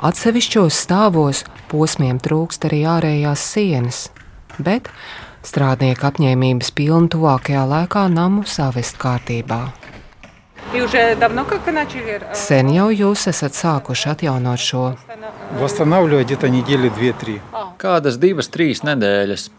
Atsevišķos 0.01 0.77
stāvos 0.87 1.43
posmiem 1.69 2.17
trūkst 2.17 2.65
arī 2.69 2.81
ārējās 2.89 3.45
sienas, 3.53 4.01
bet 4.57 4.89
strādnieku 5.45 6.09
apņēmības 6.09 6.73
pilni 6.77 7.13
tuvākajā 7.13 7.67
laikā 7.69 8.07
namu 8.09 8.45
savest 8.49 8.97
kārtībā. 9.01 9.67
Sen 12.36 12.70
jau 12.74 12.88
jūs 12.90 13.26
esat 13.30 13.54
sākuši 13.54 14.08
atjaunot 14.12 14.60
šo. 14.60 14.86
Kādas 17.82 18.18
divas, 18.22 18.50
trīs 18.52 18.82
nedēļas. 18.86 19.50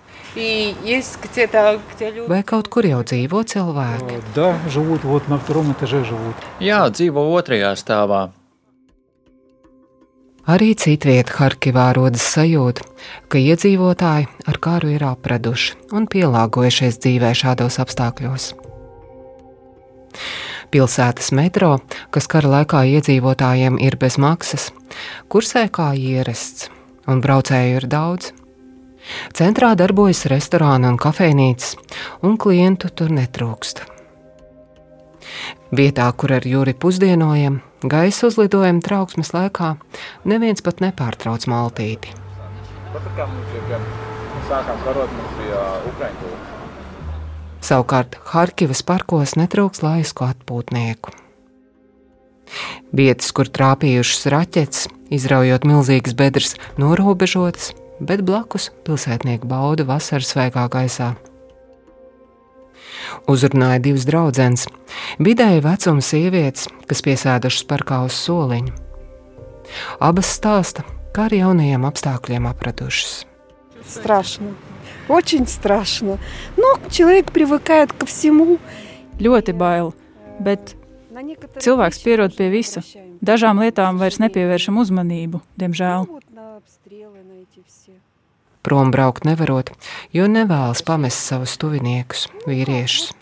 Vai 2.28 2.42
kaut 2.46 2.68
kur 2.70 2.86
jau 2.86 3.00
dzīvo 3.02 3.42
cilvēki? 3.54 4.20
Jā, 6.62 6.82
dzīvo 6.94 7.24
otrajā 7.40 7.72
stāvā. 7.80 8.28
Arī 10.48 10.70
citvietā 10.80 11.34
Harkivā 11.42 11.90
rodas 11.98 12.24
sajūta, 12.36 12.86
ka 13.28 13.40
iedzīvotāji 13.42 14.30
ar 14.48 14.60
kāru 14.64 14.94
ir 14.94 15.04
apraduši 15.04 15.76
un 15.92 16.06
pielāgojušies 16.08 17.02
dzīvē 17.04 17.34
šādos 17.36 17.82
apstākļos. 17.84 18.54
Pilsētas 20.68 21.32
metro, 21.32 21.78
kas 22.12 22.26
kara 22.28 22.50
laikā 22.52 22.82
iedzīvotājiem 22.98 23.78
ir 23.80 23.96
bez 24.00 24.18
maksas, 24.20 24.68
kursē 25.32 25.68
kā 25.72 25.94
ierasts, 25.96 26.68
un 27.08 27.22
braucēju 27.24 27.78
ir 27.80 27.88
daudz. 27.88 28.34
Centrā 29.32 29.72
darbojas 29.80 30.26
restorāna 30.28 30.92
un 30.92 30.98
kafejnīcas, 31.00 31.78
un 32.28 32.36
klientu 32.36 32.92
tur 32.92 33.14
netrūkst. 33.16 33.86
Vietā, 35.78 36.10
kur 36.20 36.36
ar 36.36 36.48
jūri 36.48 36.76
pusdienojam, 36.76 37.62
gaisa 37.84 38.28
uzlidojuma 38.28 38.84
trauksmes 38.84 39.32
laikā 39.36 39.74
neviens 40.28 40.64
pat 40.64 40.84
nepārtrauc 40.84 41.48
maltīti. 41.52 42.12
Tāpat 42.92 43.16
kā 43.16 43.32
mums 43.32 43.56
ir, 43.56 43.66
kad 43.72 43.90
sākām 44.52 44.84
karot, 44.84 45.16
mums 45.16 45.40
bija 45.40 45.66
Ukraiņu 45.92 46.36
Savukārt 47.63 48.17
Harkivas 48.33 48.83
parkos 48.83 49.37
netrūks 49.39 49.85
laisku 49.85 50.27
atpūtnieku. 50.27 51.13
Vietas, 52.93 53.31
kur 53.33 53.49
trāpījušas 53.49 54.27
raķetes, 54.35 54.89
izraujot 55.15 55.65
milzīgas 55.69 56.17
bedres, 56.19 56.57
norobežotas, 56.81 57.71
bet 58.03 58.25
blakus 58.27 58.71
pilsētnieki 58.87 59.49
bauda 59.49 59.87
vasaras 59.89 60.33
svaigā 60.35 60.67
gaisā. 60.73 61.13
Uzrunāja 63.31 63.81
divas 63.83 64.07
draudzenes, 64.09 64.67
vidēji 65.23 65.63
vecuma 65.65 66.05
sievietes, 66.05 66.69
kas 66.91 67.05
piesēdušas 67.07 67.67
parkā 67.71 68.03
uz 68.09 68.19
soliņa. 68.19 68.75
Abas 70.03 70.35
stāsta, 70.37 70.85
kā 71.15 71.29
ar 71.29 71.37
jaunajiem 71.37 71.87
apstākļiem 71.89 72.51
apradušas. 72.51 73.23
Страшно. 73.89 74.55
Очень 75.09 75.47
страшно. 75.47 76.19
Но 76.57 76.79
человек 76.91 77.33
привыкает 77.33 77.93
ко 77.93 78.07
всему. 78.07 78.59
Ļoti 79.19 79.53
bail, 79.55 79.93
bet 80.41 80.75
cilvēks 81.63 82.01
pierod 82.03 82.35
pie 82.35 82.49
visa. 82.51 82.83
Dažām 83.23 83.61
lietām 83.63 84.01
vairs 84.01 84.19
nepievēršam 84.19 84.81
uzmanību, 84.83 85.43
diemžēl. 85.61 86.09
Prom 88.63 88.91
braukt 88.95 89.27
nevarot, 89.27 89.73
jo 90.15 90.27
nevēlas 90.31 90.83
pamest 90.87 91.23
savus 91.23 91.55
tuviniekus, 91.59 92.29
vīriešus. 92.47 93.13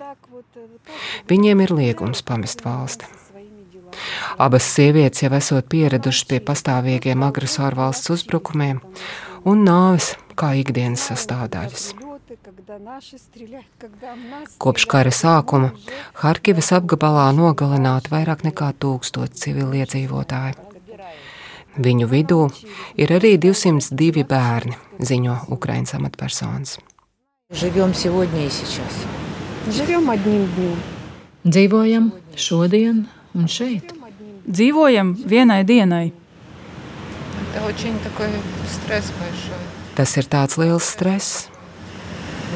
Viņiem 1.28 1.64
ir 1.64 1.74
liegums 1.74 2.22
pamest 2.22 2.64
valsti. 2.64 3.08
Abas 4.40 4.66
sievietes 4.68 5.24
jau 5.24 5.32
esot 5.36 5.66
pieradušas 5.72 6.28
pie 6.30 6.40
pastāvīgiem 6.44 7.24
agresoru 7.26 7.80
valsts 7.82 8.12
uzbrukumiem 8.14 8.80
un 9.48 9.64
nāves 9.66 10.14
kā 10.37 10.53
ikdienas 10.59 11.07
sastāvdaļas. 11.09 11.93
Kopš 14.61 14.85
kara 14.89 15.11
sākuma 15.13 15.71
Harkivas 16.21 16.71
apgabalā 16.75 17.27
nogalināti 17.37 18.11
vairāk 18.13 18.45
nekā 18.47 18.71
tūkstoši 18.81 19.41
civiliedzīvotāji. 19.43 20.57
Viņu 21.75 22.07
vidū 22.07 22.41
ir 22.95 23.11
arī 23.11 23.35
202 23.41 24.23
bērni, 24.29 24.77
ziņo 25.03 25.35
Ukraiņas 25.51 25.97
amatpersonas. 25.97 26.77
Dzīvojam 31.45 32.11
šodien 32.35 33.03
un 33.35 33.47
šeit. 33.51 33.93
Dzīvojam 34.47 35.13
vienai 35.29 35.61
dienai. 35.67 36.05
Tas 37.55 37.85
ir 37.85 37.93
ļoti 38.09 38.73
stress. 38.73 39.64
Tas 39.96 40.16
ir 40.16 40.28
tāds 40.30 40.56
liels 40.60 40.86
stress. 40.86 41.48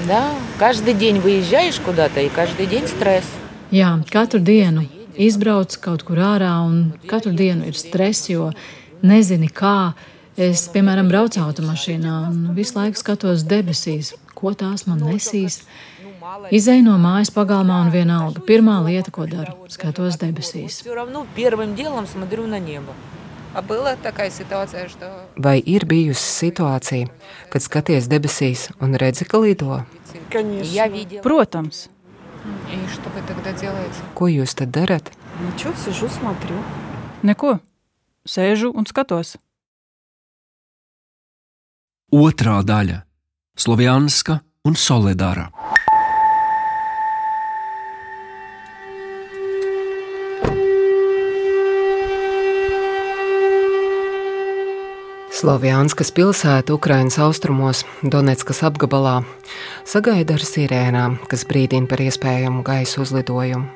Да, 0.09 0.33
каждый 0.59 0.95
день 0.95 1.21
выезжаешь 1.21 1.79
куда-то, 1.79 2.21
и 2.21 2.29
каждый 2.29 2.67
день 2.67 2.87
стресс. 2.89 3.25
Jā, 3.71 3.95
katru 4.11 4.39
dienu 4.39 4.85
izbrauc 5.17 5.79
kaut 5.81 6.03
kur 6.07 6.19
ārā, 6.19 6.53
un 6.67 6.93
katru 7.11 7.33
dienu 7.35 7.69
ir 7.71 7.79
stress, 7.79 8.29
jo 8.29 8.51
nezini, 9.03 9.49
kā. 9.49 9.95
Es, 10.35 10.67
piemēram, 10.75 11.07
braucu 11.07 11.39
automašīnā 11.39 12.15
un 12.29 12.39
visu 12.57 12.75
laiku 12.75 12.99
skatos 12.99 13.45
debesīs, 13.47 14.13
ko 14.35 14.51
tās 14.59 14.87
man 14.91 14.99
nesīs. 15.07 15.61
Izēju 16.51 16.83
no 16.89 16.97
mājas 16.99 17.31
pagalmā 17.31 17.85
un 17.85 17.93
vienalga. 17.95 18.43
Pirmā 18.43 18.81
lieta, 18.83 19.13
ko 19.15 19.29
daru, 19.31 19.55
skatos 19.71 20.19
debesīs. 20.19 20.83
Vai 25.38 25.58
ir 25.66 25.86
bijusi 25.90 26.22
situācija, 26.22 27.08
kad 27.50 27.64
skaties 27.66 28.10
debesīs 28.12 28.68
un 28.80 28.94
redzi, 28.94 29.26
ka 29.26 29.42
lido? 29.42 29.82
Protams. 31.26 31.88
Ko 34.16 34.30
jūs 34.30 34.54
tad 34.56 34.72
darat? 34.76 35.10
Neko. 37.24 37.58
Sēžu 38.30 38.70
un 38.76 38.86
skatos. 38.86 39.38
Otra 42.14 42.62
daļa- 42.62 43.02
Slovjanska 43.64 44.40
un 44.66 44.76
Soledāra. 44.76 45.50
Slovjanskas 55.40 56.10
pilsēta 56.12 56.74
Ukrainas 56.76 57.16
austrumos, 57.24 57.86
Donetskas 58.04 58.58
apgabalā, 58.68 59.22
sagaida 59.88 60.36
ar 60.36 60.42
sirēnām, 60.44 61.14
kas 61.32 61.46
brīdina 61.48 61.88
par 61.88 62.02
iespējamu 62.04 62.60
gaisa 62.68 63.00
uzlidojumu. 63.00 63.70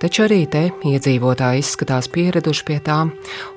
Taču 0.00 0.22
arī 0.24 0.38
te 0.48 0.62
iedzīvotāji 0.88 1.60
izskatās 1.60 2.08
pieraduši 2.14 2.64
pie 2.64 2.78
tām 2.86 3.10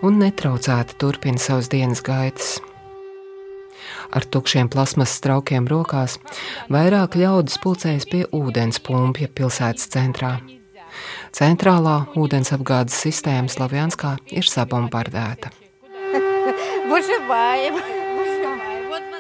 un 0.04 0.20
netraucēti 0.20 0.98
turpina 1.00 1.40
savas 1.40 1.70
dienas 1.72 2.04
gaitas. 2.04 2.58
Ar 4.12 4.28
tukšiem 4.28 4.68
plasmasas 4.74 5.24
traukiem 5.24 5.70
rokās 5.72 6.18
vairāk 6.68 7.16
ļaudis 7.22 7.62
pulcējas 7.64 8.10
pie 8.12 8.26
ūdens 8.36 8.82
pumpja 8.84 9.32
pilsētas 9.32 9.88
centrā. 9.96 10.34
Centrālā 11.32 12.02
ūdens 12.20 12.52
apgādes 12.52 13.00
sistēma 13.06 13.48
Slovjanskā 13.48 14.18
ir 14.28 14.52
sabombardēta. 14.52 15.54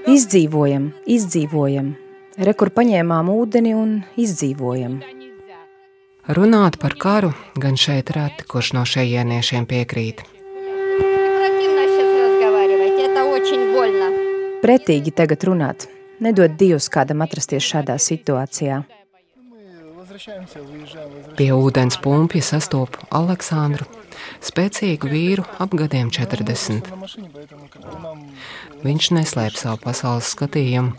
Izdzīvojam, 0.07 0.85
izdzīvojam. 1.03 1.89
Rekur 2.47 2.69
paņēmām 2.71 3.27
ūdeni 3.33 3.73
un 3.75 3.91
izdzīvojam. 4.15 4.99
Runāt 6.37 6.77
par 6.79 6.95
karu 6.99 7.33
gan 7.59 7.75
šeit 7.79 8.13
reti, 8.15 8.45
kurš 8.47 8.73
no 8.77 8.85
šejieniešiem 8.87 9.67
piekrīt. 9.67 10.23
Pretīgi 14.63 15.13
tagad 15.19 15.43
runāt. 15.47 15.89
Nedod 16.23 16.55
Dievs 16.59 16.87
kādam 16.93 17.21
atrasties 17.25 17.67
šādā 17.67 17.99
situācijā. 18.01 18.81
Pie 21.37 21.47
ūdens 21.53 21.97
pumpja 22.01 22.41
sastopu 22.41 23.03
Aleksandru, 23.13 23.85
spēcīgu 24.41 25.09
vīru 25.11 25.43
ap 25.61 25.75
gadiem 25.77 26.09
40. 26.13 26.89
Viņš 28.81 29.09
neslēp 29.17 29.59
savu 29.59 29.81
pasaules 29.83 30.31
skatījumu, 30.33 30.95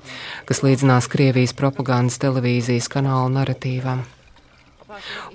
kas 0.46 0.62
līdzinās 0.62 1.10
Krievijas 1.10 1.56
propagandas 1.58 2.20
televīzijas 2.22 2.90
kanāla 2.92 3.32
narratīvam. 3.40 4.04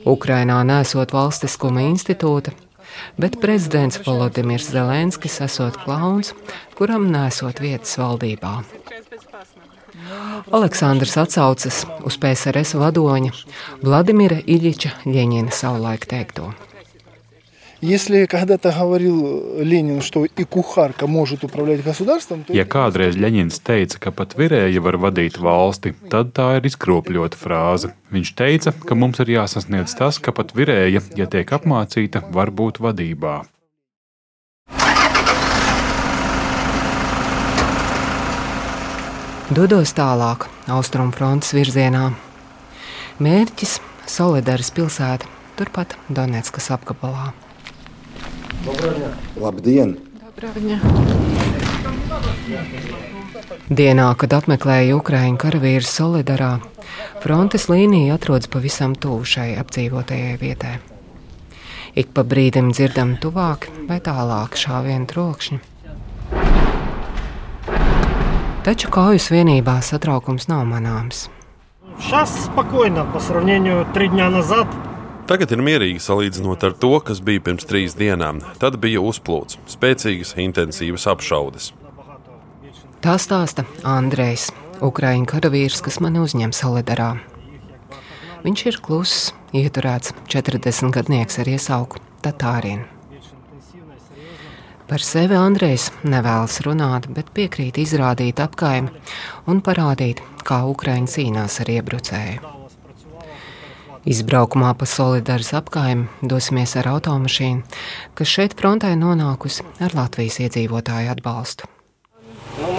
Ukrainā 0.07 0.61
nesot 0.67 1.11
valstiskuma 1.15 1.83
institūta, 1.89 2.55
bet 3.19 3.39
prezidents 3.43 3.99
Volodimirs 4.05 4.71
Zelenskis 4.71 5.41
esot 5.43 5.81
klauns, 5.83 6.31
kuram 6.79 7.11
nesot 7.11 7.59
vietas 7.63 7.97
valdībā. 7.99 8.61
Aleksandrs 10.54 11.16
atsaucas 11.20 11.82
uz 12.06 12.16
PSRS 12.20 12.76
vadoņa 12.78 13.34
Vladimira 13.82 14.38
Iļiča 14.44 14.94
Ļeņina 15.08 15.54
savulaik 15.54 16.06
teikto. 16.08 16.52
Если 17.80 18.26
когда-то 18.26 18.74
говорил 18.76 19.62
Ленин, 19.62 20.02
что 20.02 20.24
и 20.24 20.44
кухарка 20.44 21.06
может 21.06 21.44
управлять 21.44 21.84
государством, 21.84 22.42
то... 22.42 22.52
Ja 22.52 22.64
kādreiz 22.66 23.14
Ļeņins 23.14 23.60
teica, 23.62 24.00
ka 24.02 24.10
pat 24.10 24.34
virēja 24.34 24.82
var 24.82 24.98
vadīt 24.98 25.38
valsti, 25.38 25.94
tad 26.10 26.32
tā 26.34 26.56
ir 26.58 26.66
izkropļota 26.66 27.38
frāze. 27.38 27.92
Viņš 28.10 28.32
teica, 28.34 28.72
ka 28.74 28.98
mums 28.98 29.22
ir 29.22 29.30
jāsasniedz 29.30 29.94
tas, 29.94 30.18
ka 30.18 30.34
pat 30.34 30.56
virēja, 30.58 31.04
ja 31.14 31.28
tiek 31.30 31.46
apmācīta, 31.54 32.24
var 32.34 32.50
būt 32.50 32.82
vadībā. 32.82 33.44
Dodos 39.53 39.91
tālāk, 39.93 40.47
austrumfrontes 40.71 41.51
virzienā. 41.53 42.07
Mērķis- 43.21 43.75
Solidaras 44.15 44.71
pilsēta, 44.73 45.27
turpat 45.59 45.93
Donetskas 46.09 46.71
apgabalā. 46.73 47.33
Labdien! 49.37 49.93
Dienā, 53.69 54.07
kad 54.17 54.33
apmeklēju 54.39 54.97
Ukraiņu 54.97 55.37
karavīru 55.43 55.85
Solidarā, 55.85 56.53
frontes 57.21 57.67
līnija 57.69 58.15
atrodas 58.17 58.49
pavisam 58.49 58.95
tuvu 58.95 59.21
šai 59.35 59.51
apdzīvotajai 59.61 60.39
vietai. 60.41 60.79
Ik 61.93 62.09
pa 62.09 62.25
brīdim 62.25 62.73
dzirdam 62.73 63.19
tuvāk 63.21 63.69
vai 63.85 63.99
tālāk 64.01 64.57
šāvienu 64.57 65.05
trokšņi. 65.13 65.72
Taču 68.63 68.87
kaujas 68.87 69.25
vienībā 69.27 69.73
satraukums 69.83 70.45
nav 70.47 70.61
manāms. 70.63 71.25
Šis 71.99 72.45
spokojna 72.45 73.03
pa 73.11 73.19
sravnieņu 73.19 73.81
trīs 73.91 74.13
dņā 74.13 74.27
nazad. 74.31 74.77
Tagad 75.27 75.51
ir 75.51 75.63
mierīgi 75.67 75.99
salīdzinot 75.99 76.63
ar 76.63 76.77
to, 76.79 76.93
kas 77.03 77.19
bija 77.19 77.43
pirms 77.43 77.67
trīs 77.67 77.97
dienām. 77.99 78.39
Tad 78.63 78.77
bija 78.79 79.03
uzplūds, 79.03 79.59
spēcīgas, 79.73 80.31
intensīvas 80.39 81.09
apšaudes. 81.11 81.73
Tā 83.03 83.17
stāsta 83.19 83.67
Andrejs, 83.83 84.47
Ukrāņu 84.79 85.27
karavīrs, 85.27 85.83
kas 85.83 85.99
mani 85.99 86.23
uzņem 86.23 86.55
Solidarā. 86.55 87.17
Viņš 88.47 88.67
ir 88.71 88.79
kluss, 88.83 89.33
ieturēts 89.51 90.15
40 90.31 90.95
gadnieks 90.95 91.43
ar 91.43 91.51
iesauku 91.51 91.99
Tatārinu. 92.23 92.87
Par 94.93 95.01
sevi 95.01 95.33
Andrejs 95.33 95.87
nevēlas 96.05 96.59
runāt, 96.67 97.07
bet 97.09 97.31
piekrīt 97.33 97.79
izrādīt 97.81 98.37
apkaimi 98.43 98.91
un 99.49 99.57
parādīt, 99.65 100.19
kā 100.45 100.59
Ukraiņa 100.69 101.09
cīnās 101.09 101.55
ar 101.63 101.69
iebrucēju. 101.73 102.51
Izbraukumā 104.13 104.75
pa 104.77 104.85
solidāras 104.85 105.49
apkaimi 105.57 106.27
dosimies 106.29 106.75
ar 106.77 106.91
automašīnu, 106.91 107.63
kas 108.13 108.29
šeit 108.29 108.53
frontē 108.59 108.91
nonākusi 108.99 109.65
ar 109.81 109.95
Latvijas 109.97 110.37
iedzīvotāju 110.45 111.09
atbalstu. 111.15 111.65
Nu, 112.61 112.69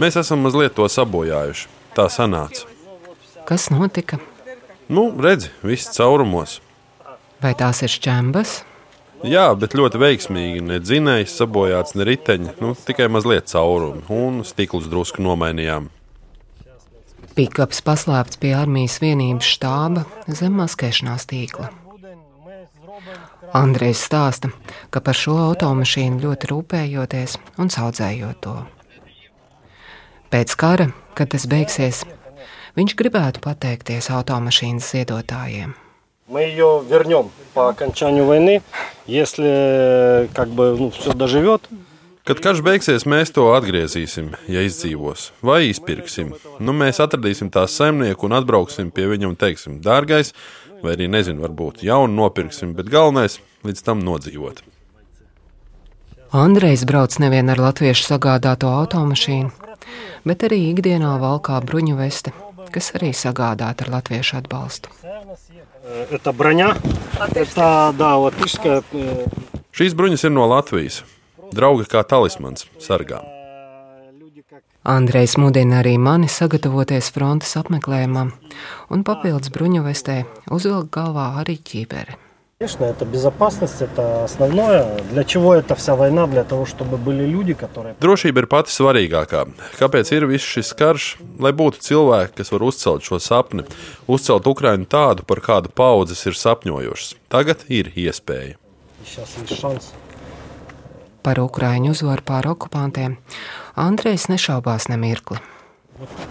Mēs 0.00 0.16
esam 0.22 0.40
mazliet 0.46 0.72
to 0.78 0.88
sabojājuši. 0.88 1.68
Tā 1.92 2.08
sanāca. 2.16 2.64
Kas 3.44 3.68
notika? 3.74 4.22
Nu, 4.88 5.10
redzi, 5.20 5.52
viss 5.60 5.92
caurumos. 5.92 6.62
Vai 7.44 7.52
tās 7.52 7.84
ir 7.84 7.92
šķembas? 7.92 8.56
Jā, 9.26 9.46
bet 9.58 9.74
ļoti 9.74 9.98
veiksmīgi. 9.98 10.62
Ne 10.62 10.78
dzinējs 10.82 11.34
sabojāts, 11.40 11.96
ne 11.98 12.06
riteņi, 12.06 12.56
nu, 12.62 12.74
tikai 12.86 13.08
mazliet 13.10 13.50
caurumi 13.50 14.04
un 14.12 14.42
stiklus 14.46 14.86
drusku 14.90 15.24
nomainījām. 15.24 15.88
Pikaps 17.36 17.82
paslēpts 17.84 18.38
pie 18.40 18.54
armijas 18.56 19.00
vienības 19.02 19.48
štāba 19.56 20.06
zem 20.30 20.54
maskēšanās 20.56 21.26
tīkla. 21.28 21.68
Andrejs 23.56 24.04
stāsta, 24.06 24.50
ka 24.90 25.02
par 25.04 25.18
šo 25.18 25.36
automašīnu 25.50 26.22
ļoti 26.22 26.50
rūpējoties 26.52 27.36
un 27.60 27.70
audzējot 27.70 28.40
to. 28.46 28.56
Pēc 30.32 30.54
kara, 30.58 30.88
kad 31.18 31.34
tas 31.34 31.46
beigsies, 31.50 32.04
viņš 32.78 32.96
gribētu 32.98 33.42
pateikties 33.44 34.10
automašīnas 34.16 34.94
ziedotājiem. 34.94 35.74
Мы 36.27 36.41
ее 36.41 36.81
вернем 36.87 37.29
по 37.53 37.69
окончанию 37.69 38.25
войны, 38.25 38.61
если 39.05 40.29
как 40.33 40.49
бы 40.49 40.75
ну, 40.77 40.89
все 40.91 41.13
доживет. 41.13 41.67
Kad 42.21 42.37
karš 42.37 42.59
beigsies, 42.61 43.03
mēs 43.09 43.33
to 43.33 43.47
atgriezīsim, 43.57 44.35
ja 44.45 44.61
izdzīvos, 44.61 45.31
vai 45.41 45.71
izpirksim. 45.71 46.35
Nu, 46.61 46.71
mēs 46.77 47.01
atradīsim 47.01 47.49
tās 47.49 47.73
saimnieku 47.73 48.27
un 48.29 48.35
atbrauksim 48.37 48.91
pie 48.93 49.07
viņa 49.09 49.25
un 49.31 49.33
teiksim, 49.41 49.79
dārgais, 49.81 50.29
vai 50.83 50.93
arī 50.93 51.07
nezinu, 51.09 51.41
varbūt 51.41 51.81
jaunu 51.81 52.13
nopirksim, 52.19 52.75
bet 52.77 52.93
galvenais - 52.93 53.65
līdz 53.65 53.81
tam 53.83 54.05
nodzīvot. 54.05 54.61
Andrejs 56.31 56.85
brauc 56.85 57.17
nevien 57.19 57.49
ar 57.49 57.57
latviešu 57.57 58.05
sagādāto 58.05 58.69
automašīnu, 58.69 59.51
bet 60.23 60.45
arī 60.47 60.61
ikdienā 60.71 61.17
valkā 61.19 61.57
bruņu 61.65 61.97
vesti, 61.97 62.31
kas 62.76 62.92
arī 62.98 63.14
sagādāta 63.16 63.86
ar 63.86 63.94
latviešu 63.96 64.36
atbalstu. 64.42 64.92
Tā 66.20 66.32
braņā, 66.36 66.72
tā 67.54 67.70
dāvatiskā. 67.96 68.82
Šīs 69.76 69.96
bruņas 69.96 70.26
ir 70.28 70.34
no 70.34 70.44
Latvijas. 70.50 71.00
Draugi 71.56 71.86
kā 71.88 72.02
talismans 72.04 72.66
sargām. 72.82 73.24
Andrejs 74.86 75.34
mudina 75.42 75.80
arī 75.80 75.96
mani 75.98 76.28
sagatavoties 76.30 77.08
frontes 77.14 77.56
apmeklējumam, 77.58 78.30
un 78.94 79.02
papildus 79.06 79.50
bruņuvestē 79.54 80.20
uzvilka 80.54 81.00
galvā 81.00 81.26
arī 81.42 81.56
ķīberi. 81.58 82.25
Конечно, 82.61 82.85
это 82.85 83.05
безопасность, 83.05 83.81
это 83.81 84.23
основное. 84.23 84.99
Для 85.09 85.23
чего 85.23 85.55
эта 85.55 85.73
вся 85.73 85.95
война? 85.95 86.27
Для 86.27 86.43
того, 86.43 86.67
чтобы 86.67 86.97
были 86.97 87.25
люди, 87.25 87.55
которые... 87.55 87.95
Drošība 87.99 88.43
ir 88.43 88.45
pati 88.45 88.69
svarīgākā. 88.69 89.47
Kāpēc 89.79 90.11
ir 90.13 90.27
viss 90.29 90.45
šis 90.45 90.69
karš? 90.77 91.17
Lai 91.41 91.55
būtu 91.57 91.81
cilvēki, 91.81 92.35
kas 92.37 92.53
var 92.53 92.61
uzcelt 92.61 93.01
šo 93.01 93.17
sapni, 93.17 93.65
uzcelt 94.05 94.45
Ukrainu 94.45 94.85
tādu, 94.85 95.25
par 95.25 95.41
kādu 95.41 95.73
paudzes 95.73 96.21
ir 96.29 96.37
sapņojušas. 96.37 97.15
Tagad 97.33 97.65
ir 97.65 97.89
iespēja. 97.97 98.61
Сейчас 99.05 99.33
есть 99.41 99.59
шанс. 99.59 99.89
Par 101.25 101.41
Ukrāņu 101.41 101.95
uzvaru 101.97 102.21
pār 102.21 102.45
okupantiem 102.53 103.17
Andrejs 103.73 104.29
nešaubās 104.29 104.85
nemirkli. 104.85 105.41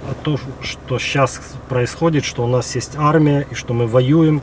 А 0.06 0.14
то, 0.22 0.38
что 0.62 0.98
сейчас 0.98 1.40
происходит, 1.68 2.24
что 2.24 2.44
у 2.44 2.46
нас 2.46 2.74
есть 2.74 2.96
армия 2.96 3.46
и 3.50 3.54
что 3.54 3.74
мы 3.74 3.86
воюем, 3.86 4.42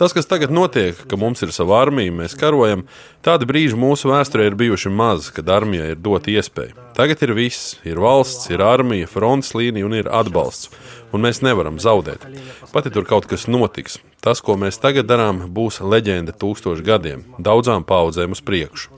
Tas, 0.00 0.14
kas 0.16 0.24
tagad 0.24 0.48
notiek, 0.48 0.96
ka 0.96 1.16
mums 1.20 1.42
ir 1.44 1.50
sava 1.52 1.82
armija, 1.82 2.08
mēs 2.22 2.32
karojam, 2.40 2.86
tādi 3.20 3.44
brīži 3.44 3.76
mūsu 3.76 4.08
vēsturē 4.08 4.46
ir 4.48 4.54
bijuši 4.56 4.88
maz, 4.88 5.26
kad 5.36 5.50
armijai 5.52 5.90
ir 5.92 5.98
dota 6.00 6.30
iespēja. 6.32 6.72
Tagad 6.96 7.20
ir 7.26 7.34
viss, 7.36 7.74
ir 7.84 7.98
valsts, 8.00 8.46
ir 8.48 8.62
armija, 8.64 9.10
frontes 9.12 9.52
līnija 9.52 9.84
un 9.84 9.98
ir 9.98 10.06
atbalsts, 10.08 10.70
un 11.12 11.20
mēs 11.20 11.42
nevaram 11.44 11.76
zaudēt. 11.76 12.24
Pat 12.72 12.88
ja 12.88 12.92
tur 12.94 13.04
kaut 13.10 13.28
kas 13.28 13.44
notiks, 13.44 13.98
tas, 14.24 14.40
ko 14.40 14.56
mēs 14.56 14.80
tagad 14.80 15.04
darām, 15.10 15.42
būs 15.52 15.82
leģenda 15.84 16.32
tūkstošu 16.32 16.86
gadiem, 16.86 17.26
daudzām 17.36 17.84
paudzēm 17.84 18.32
uz 18.32 18.40
priekšu. 18.40 18.96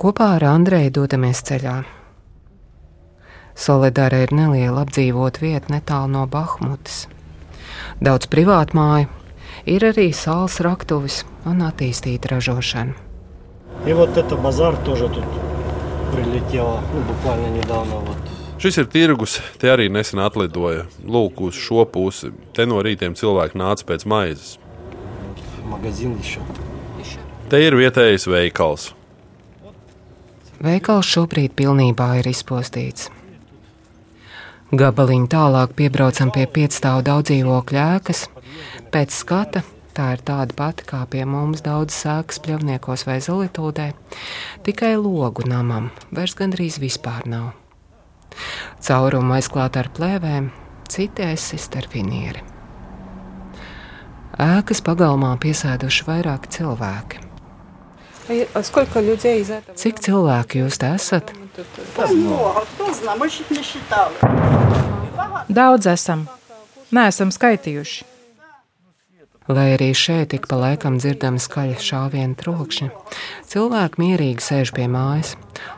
Kopā 0.00 0.30
ar 0.38 0.46
Andreju 0.54 0.94
dodamies 1.02 1.44
ceļā. 1.44 1.76
Solidāra 3.52 4.22
ir 4.24 4.32
neliela 4.32 4.86
apdzīvota 4.86 5.44
vieta 5.44 5.76
netālu 5.76 6.08
no 6.16 6.24
Bahmutas 6.24 7.04
Daudz 8.01 8.27
privātu 8.31 8.77
māju, 8.77 9.07
ir 9.65 9.85
arī 9.85 10.11
saules 10.13 10.59
raktuves 10.63 11.23
un 11.45 11.61
attīstīta 11.65 12.35
ražošana. 12.35 12.93
И 13.85 13.93
вот 13.93 14.15
это 14.17 14.35
базар 14.35 14.75
тоже 14.77 15.09
тут 15.09 15.23
прилетело, 16.13 16.81
ну, 16.93 17.01
буквально 17.01 17.47
недавно. 17.47 17.95
Вот. 17.95 18.17
Šis 18.61 18.77
ir 18.77 18.85
tirgus, 18.93 19.39
te 19.57 19.71
arī 19.73 19.87
nesen 19.89 20.19
atlidoja. 20.21 20.83
Lūk, 21.01 21.41
uz 21.41 21.57
šo 21.57 21.81
pusi. 21.89 22.29
Te 22.53 22.67
no 22.69 22.77
rītiem 22.85 23.15
cilvēki 23.17 23.57
nāca 23.57 23.87
pēc 23.89 24.05
maizes. 24.05 24.59
Магазин 25.65 26.13
еще. 26.21 26.41
Te 27.49 27.57
ir 27.57 27.73
vietējais 27.73 28.27
veikals. 28.29 28.91
Veikals 30.61 31.09
šobrīd 31.09 31.55
pilnībā 31.57 32.19
ir 32.19 32.29
izpostīts. 32.29 33.09
Gabaliņu 34.74 35.28
tālāk 35.30 35.76
piebraucam 35.78 36.32
pie 36.34 36.48
piecstāvu 36.50 37.04
daudz 37.06 37.28
dzīvokļu 37.30 37.78
ēkas. 37.78 38.24
Pēc 38.90 39.14
skata 39.14 39.62
tā 39.94 40.08
ir 40.16 40.22
tāda 40.26 40.56
pati 40.58 40.82
kā 40.88 41.04
pie 41.06 41.22
mums 41.22 41.62
daudz 41.62 41.94
sēkas 41.94 42.40
pļavniekos 42.42 43.06
vai 43.06 43.20
zolitūdē, 43.22 43.92
tikai 44.66 44.96
logu 44.98 45.46
namam 45.46 45.92
vairs 46.10 46.34
gandrīz 46.34 46.80
vispār 46.82 47.28
nav. 47.30 47.52
Caurumu 48.82 49.38
aizklāta 49.38 49.84
ar 49.84 49.92
plēvēm, 49.94 50.50
citi 50.90 51.24
aizsist 51.24 51.78
ar 51.78 51.86
finieri. 51.92 52.42
Ēkas 54.42 54.82
pagalmā 54.84 55.30
piesēduši 55.40 56.10
vairāki 56.10 56.52
cilvēki. 56.58 57.25
Cik 58.26 60.00
cilvēki 60.02 60.64
jūs 60.64 60.80
te 60.82 60.90
esat? 60.96 61.30
Daudz 65.46 65.86
esam. 65.94 66.26
Neesam 66.90 67.30
skaitījuši. 67.34 68.04
Lai 69.46 69.68
arī 69.76 69.92
šeit 69.94 70.34
ik 70.34 70.48
pa 70.50 70.58
laikam 70.58 70.96
dzirdami 70.98 71.38
skaļi 71.38 71.76
šāvienu 71.78 72.34
trokšņi, 72.40 72.88
cilvēki 73.46 74.02
mierīgi 74.02 74.42
sēž 74.42 74.72
pie 74.74 74.88
mājas, 74.90 75.36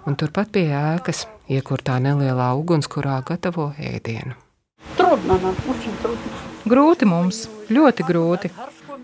un 0.08 0.16
turpat 0.16 0.54
pie 0.56 0.70
ēkas 0.72 1.26
iekurtā 1.52 1.98
nelielā 2.00 2.48
ugunskurā 2.56 3.20
gatavo 3.28 3.74
ēdienu. 3.76 4.32
Grūti 6.68 7.08
mums, 7.08 7.44
ļoti 7.68 8.08
grūti. 8.08 8.52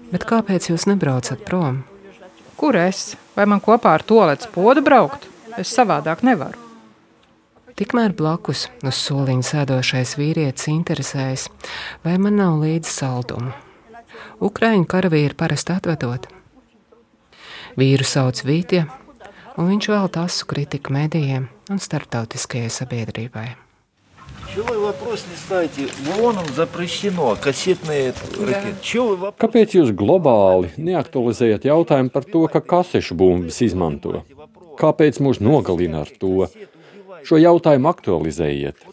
Bet 0.08 0.24
kāpēc 0.28 0.72
jūs 0.72 0.88
nebraucat 0.88 1.44
prom? 1.44 1.84
Kur 2.56 2.76
es? 2.78 3.14
Vai 3.36 3.46
man 3.50 3.62
kopā 3.62 3.96
ar 3.98 4.04
toaletes 4.06 4.50
podu 4.54 4.82
braukt? 4.84 5.26
Es 5.58 5.72
savādāk 5.74 6.22
nevaru. 6.26 6.60
Tikmēr 7.74 8.12
blakus 8.14 8.68
uz 8.86 8.98
soliņa 9.02 9.48
sēdošais 9.48 10.14
vīrietis 10.14 10.68
interesējas, 10.70 11.48
vai 12.06 12.14
man 12.22 12.38
nav 12.38 12.60
līdzi 12.62 12.92
saldumu. 12.92 13.50
Ukraiņu 14.44 14.86
karavīri 14.90 15.34
parasti 15.34 15.74
atvedot. 15.74 16.28
Vīru 17.74 18.06
sauc 18.06 18.44
Vītja, 18.46 18.86
un 19.58 19.72
viņš 19.72 19.90
vēl 19.90 20.08
tasu 20.14 20.46
kritiku 20.46 20.94
medijiem 20.94 21.50
un 21.70 21.82
starptautiskajai 21.82 22.70
sabiedrībai. 22.70 23.48
Kāpēc 29.42 29.74
jūs 29.74 29.90
globāli 29.98 30.70
neaktualizējat 30.78 31.66
jautājumu 31.66 32.12
par 32.14 32.28
to, 32.28 32.44
ka 32.52 32.62
kasešu 32.62 33.16
bumbas 33.18 33.58
izmanto? 33.66 34.22
Kāpēc 34.78 35.18
mūs 35.26 35.42
nogalina 35.42 36.04
ar 36.04 36.12
to? 36.22 36.46
Šo 37.26 37.40
jautājumu 37.42 37.90
aktualizējiet. 37.90 38.86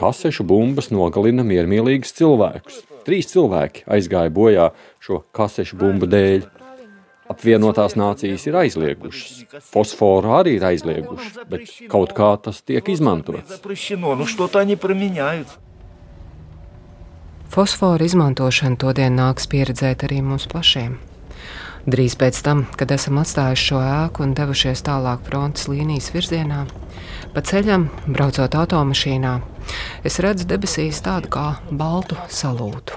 Kasešu 0.00 0.48
bumbas 0.48 0.88
nogalina 0.94 1.44
miermīlīgus 1.44 2.16
cilvēkus. 2.16 2.80
Trīs 3.04 3.28
cilvēki 3.28 3.84
aizgāja 3.84 4.32
bojā 4.32 4.70
šo 5.04 5.20
kasešu 5.36 5.76
bumbu 5.84 6.08
dēļ 6.08 6.48
apvienotās 7.34 7.98
nācijas 7.98 8.46
ir 8.48 8.58
aizliegušas. 8.62 9.60
Fosforu 9.68 10.32
arī 10.38 10.56
ir 10.58 10.68
aizlieguši, 10.70 11.46
bet 11.50 11.76
kaut 11.92 12.14
kā 12.16 12.32
tas 12.40 12.62
tiek 12.62 12.88
izmantots. 12.94 13.58
Fosforu 17.54 18.02
izmantošana 18.02 18.78
todien 18.82 19.14
nāks 19.14 19.46
pieredzēt 19.50 20.06
arī 20.08 20.22
mums 20.26 20.48
pašiem. 20.50 20.96
Drīz 21.84 22.14
pēc 22.16 22.38
tam, 22.40 22.62
kad 22.80 22.90
esam 22.94 23.18
atstājuši 23.20 23.66
šo 23.68 23.80
ēku 23.84 24.24
un 24.24 24.32
devušies 24.34 24.80
tālāk 24.86 25.20
frontes 25.26 25.68
līnijas 25.68 26.08
virzienā, 26.14 26.62
pa 27.36 27.42
ceļam, 27.44 27.90
braucot 28.08 28.56
automašīnā, 28.56 29.34
es 30.08 30.16
redzu 30.24 30.48
debesīs 30.48 31.02
tādu 31.04 31.28
kā 31.36 31.44
baltu 31.68 32.16
salūtu. 32.32 32.96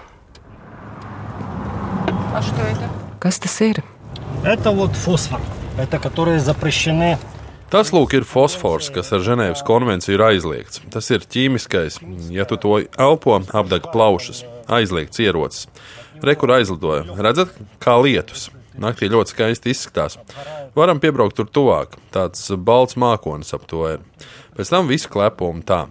Kas 3.19 3.43
tas 3.43 3.61
ir? 3.67 3.83
Это 4.44 4.70
вот 4.70 4.96
фосфор, 4.96 5.40
это 5.78 5.98
которые 5.98 6.40
запрещены. 6.40 7.18
Tas, 7.72 7.88
lūk, 7.88 8.12
ir 8.12 8.26
fosfors, 8.28 8.90
kas 8.92 9.14
ar 9.16 9.22
Ženēvas 9.24 9.62
konvenciju 9.64 10.18
ir 10.18 10.22
aizliegts. 10.26 10.82
Tas 10.92 11.06
ir 11.08 11.22
ķīmiskais, 11.24 12.02
ja 12.28 12.44
tu 12.44 12.58
to 12.60 12.82
elpo, 13.00 13.38
apdeg 13.48 13.86
plaušas, 13.94 14.42
aizliegts 14.68 15.22
ierocis. 15.24 15.70
Rekur 16.20 16.52
aizlidoja. 16.58 17.06
Redzat, 17.16 17.54
kā 17.80 17.96
lietus. 17.96 18.50
Naktī 18.76 19.08
ļoti 19.08 19.32
skaisti 19.32 19.72
izskatās. 19.72 20.18
Varam 20.76 21.00
piebraukt 21.00 21.38
tur 21.40 21.48
tuvāk. 21.48 21.96
Tāds 22.12 22.44
balts 22.60 22.98
mākonis 23.00 23.56
ap 23.56 23.64
to 23.68 23.86
ir. 23.88 24.04
Pēc 24.56 24.72
tam 24.72 24.92
viss 24.92 25.08
klepo 25.08 25.48
un 25.48 25.64
tā. 25.64 25.86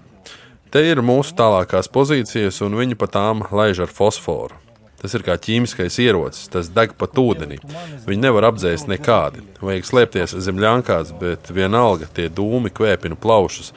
Te 0.69 0.85
ir 0.85 1.01
mūsu 1.01 1.33
tālākās 1.35 1.89
pozīcijas, 1.91 2.61
un 2.61 2.77
viņi 2.77 2.95
pa 2.95 3.09
tām 3.11 3.41
laiž 3.49 3.83
ar 3.87 3.91
fosforu. 3.91 4.55
Tas 5.01 5.15
ir 5.17 5.23
kā 5.25 5.33
ķīmiskais 5.41 5.95
ierocis, 6.03 6.49
tas 6.53 6.67
deg 6.69 6.93
pat 6.93 7.17
ūdenī. 7.17 7.57
Viņi 8.05 8.21
nevar 8.21 8.51
apdzēst 8.51 8.85
nekādi. 8.91 9.41
Vajag 9.57 9.87
slēpties 9.89 10.35
zem 10.45 10.61
ļankās, 10.61 11.15
bet 11.17 11.49
vienalga 11.49 12.05
tie 12.05 12.27
dūmi 12.29 12.69
kvēpina 12.69 13.17
plaušas. 13.17 13.71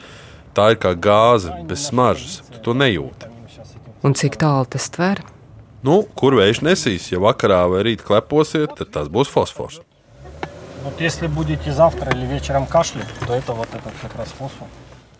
Tā 0.53 0.69
ir 0.75 0.77
kā 0.83 0.93
gāze 0.93 1.55
bez 1.65 1.87
smaržas. 1.89 2.43
Tu 2.53 2.61
to 2.67 2.77
nejūti. 2.77 3.31
Un 4.05 4.13
cik 4.13 4.37
tālu 4.37 4.69
tas 4.69 4.85
tver? 4.93 5.23
Nu, 5.85 6.03
kur 6.17 6.37
vējš 6.37 6.61
nesīs, 6.65 7.09
ja 7.09 7.17
vakarā 7.21 7.63
vai 7.73 7.81
rīt 7.85 8.05
kleposiet, 8.05 8.77
tad 8.77 8.93
tas 8.93 9.09
būs 9.09 9.33
fosfors. 9.33 9.81
Вот 10.85 11.01
если 11.01 11.25
будете 11.25 11.71
завтра 11.71 12.11
или 12.11 12.27
вечером 12.27 12.67
кашлять, 12.67 13.07
то 13.25 13.33
это 13.33 13.53
вот 13.53 13.67
этот 13.73 13.93
как 14.03 14.15
раз 14.15 14.27
фосфор. 14.27 14.67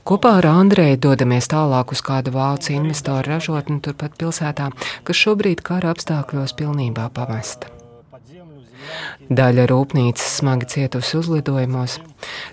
Kopā 0.09 0.35
ar 0.37 0.45
Andreju 0.51 0.99
dodamies 1.01 1.47
tālāk 1.49 1.89
uz 1.95 2.01
kādu 2.05 2.29
vācu 2.35 2.75
investoru 2.75 3.31
ražotni 3.33 3.79
turpat 3.81 4.13
pilsētā, 4.21 4.69
kas 5.03 5.17
šobrīd 5.17 5.63
kara 5.65 5.89
apstākļos 5.95 6.53
pilnībā 6.59 7.09
pamesta. 7.15 7.71
Daļa 9.33 9.65
rūpnīcas 9.71 10.35
smagi 10.39 10.65
cietusi 10.69 11.17
uzlidojumos, 11.17 11.97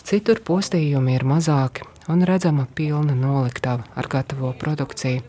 citur 0.08 0.40
postījumi 0.40 1.18
ir 1.18 1.24
mazāki 1.28 1.84
un 2.08 2.24
redzama 2.24 2.64
pilna 2.74 3.14
noliktava 3.14 3.84
ar 3.94 4.08
gatavo 4.08 4.54
produkciju, 4.58 5.20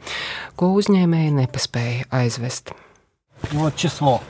ko 0.56 0.72
uzņēmēji 0.80 1.32
nepaspēja 1.42 2.06
aizvest. 2.10 2.72
И 3.52 3.58
вот 3.58 3.76
число 3.76 4.22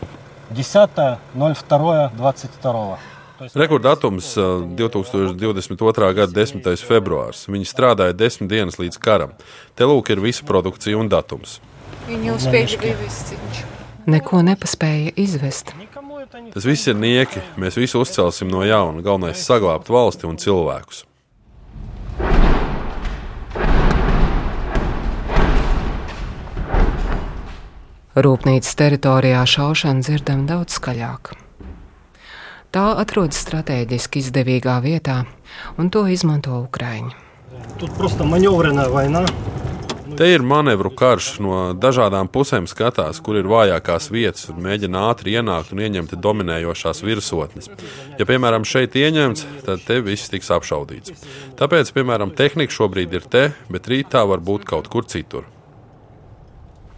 10.02.22. 0.51 2.97
Rekorddatums 3.38 4.36
uh, 4.36 4.66
2022. 4.76 6.14
gada 6.14 6.32
10. 6.32 6.64
februārs. 6.82 7.44
Viņi 7.46 7.68
strādāja 7.70 8.16
desmit 8.16 8.50
dienas 8.50 8.80
līdz 8.82 8.98
karam. 8.98 9.36
Te 9.78 9.86
lūk, 9.86 10.10
ir 10.10 10.18
visa 10.18 10.42
produkcija 10.46 10.98
un 10.98 11.10
datums. 11.12 11.60
Viņi 12.08 12.32
uzspēja 12.34 12.80
vivesti. 12.82 13.38
Neko 14.10 14.42
nepaspēja 14.42 15.14
izvest. 15.20 15.70
Tas 16.50 16.66
viss 16.66 16.90
ir 16.90 16.98
nieki. 16.98 17.44
Mēs 17.60 17.78
visu 17.78 18.02
uzcelsim 18.02 18.50
no 18.50 18.64
jauna. 18.66 19.04
Galvenais 19.06 19.38
ir 19.38 19.46
saglabāt 19.46 19.86
valsti 19.92 20.26
un 20.26 20.40
cilvēkus. 20.42 21.04
Rūpnīcas 28.18 28.74
teritorijā 28.74 29.44
šaušana 29.46 30.02
dzirdama 30.02 30.50
daudz 30.50 30.80
skaļāk. 30.80 31.38
Tā 32.73 32.85
atrodas 32.97 33.41
strateģiski 33.45 34.23
izdevīgā 34.23 34.79
vietā, 34.81 35.23
un 35.77 35.89
to 35.93 36.07
izmanto 36.09 36.57
Ukraiņi. 36.63 37.13
Тут 37.79 37.93
просто 37.97 38.23
маневренная 38.23 38.89
война. 38.89 39.25
Te 40.17 40.27
ir 40.29 40.43
manevru 40.45 40.91
karš 40.93 41.27
no 41.41 41.57
dažādām 41.73 42.27
pusēm, 42.29 42.67
skatās, 42.69 43.21
kur 43.23 43.37
ir 43.39 43.47
vājākās 43.49 44.09
vietas, 44.13 44.49
un 44.51 44.59
mēģina 44.61 45.07
ātri 45.09 45.33
ienākt 45.39 45.71
un 45.73 45.81
ieņemt 45.81 46.13
dominējošās 46.21 47.01
virsotnes. 47.05 47.69
Ja, 48.19 48.27
piemēram, 48.29 48.67
šeit 48.67 48.97
ieņemts, 48.99 49.45
tad 49.65 49.85
te 49.87 50.01
viss 50.05 50.29
tiks 50.29 50.51
apšaudīts. 50.53 51.25
Tāpēc, 51.57 51.93
piemēram, 51.95 52.35
tehnika 52.35 52.75
šobrīd 52.75 53.15
ir 53.15 53.25
te, 53.25 53.43
bet 53.73 53.89
rīt 53.89 54.11
tā 54.13 54.25
var 54.29 54.43
būt 54.43 54.67
kaut 54.69 54.91
kur 54.91 55.07
citur. 55.09 55.47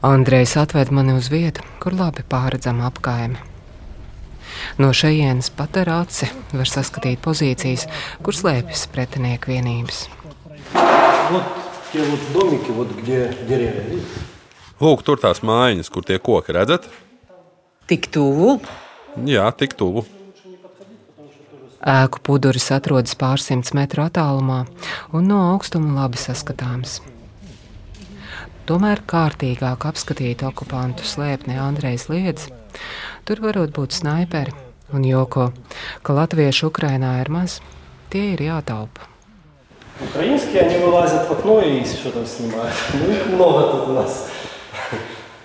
Andrejs 0.03 0.57
atved 0.59 0.91
mani 0.91 1.15
uz 1.15 1.29
vietu, 1.31 1.63
kur 1.79 1.95
labi 1.95 2.25
pārredzama 2.27 2.89
apkaime. 2.89 3.39
No 4.80 4.92
šejienes 4.96 5.50
pat 5.56 5.76
ar 5.82 5.90
aci 6.00 6.30
var 6.52 6.68
saskatīt 6.68 7.20
pozīcijas, 7.24 7.86
kur 8.24 8.36
slēpjas 8.36 8.86
pretinieku 8.92 9.52
vienības. 9.52 10.06
Lūk, 14.80 15.02
tur 15.04 15.20
tās 15.20 15.42
mājiņas, 15.44 15.90
kur 15.92 16.06
tie 16.08 16.16
koki 16.22 16.54
redzat? 16.56 16.86
Tik 17.90 18.06
tuvu? 18.14 18.60
Jā, 19.26 19.50
tik 19.58 19.74
tuvu. 19.78 20.06
Ēku 21.80 22.20
puduris 22.22 22.68
atrodas 22.76 23.16
pārsimts 23.16 23.72
metru 23.76 24.04
attālumā 24.04 24.66
un 25.16 25.30
no 25.32 25.40
augstuma 25.54 26.02
labi 26.02 26.20
saskatāms. 26.20 27.00
Tomēr 28.68 29.00
kārtīgāk 29.08 29.86
apskatīt 29.88 30.44
okupantu 30.46 31.08
slēpni 31.08 31.56
Andrejs 31.58 32.06
Liedz 32.12 32.50
Tur 33.25 33.41
varot 33.41 33.73
būt 33.75 33.95
snaiperi 33.95 34.53
un 34.93 35.03
joko, 35.03 35.49
ka 36.05 36.13
latviešu 36.13 36.69
Ukrainā 36.69 37.17
ir 37.23 37.31
maz, 37.33 37.59
tie 38.13 38.33
ir 38.33 38.41
jātaupa. 38.45 39.09
Украинские, 40.01 40.61
они 40.61 40.77
вылазят 40.83 41.29
в 41.29 41.31
окно 41.31 41.61
и 41.61 41.85
что 41.85 42.11
там 42.11 42.25
снимают. 42.25 42.73
Ну, 42.93 43.11
их 43.11 43.27
много 43.27 43.71
тут 43.71 43.87
у 43.87 43.93
нас. 43.93 44.29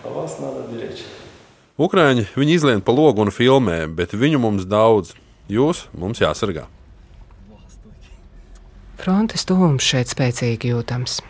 А 0.02 0.08
вас 0.08 0.38
надо 0.40 0.66
беречь. 0.66 1.04
Ukrāņi 1.80 2.26
viņi 2.36 2.56
izlien 2.58 2.82
pa 2.84 2.92
logu 2.92 3.22
un 3.24 3.30
filmē, 3.32 3.86
bet 3.88 4.12
viņu 4.12 4.40
mums 4.42 4.66
daudz. 4.68 5.14
Jūs 5.48 5.86
mums 5.96 6.20
jāsargā. 6.20 6.66
Frontes 9.00 9.46
tuvums 9.48 9.86
šeit 9.86 10.10
spēcīgi 10.12 10.74
jūtams. 10.74 11.22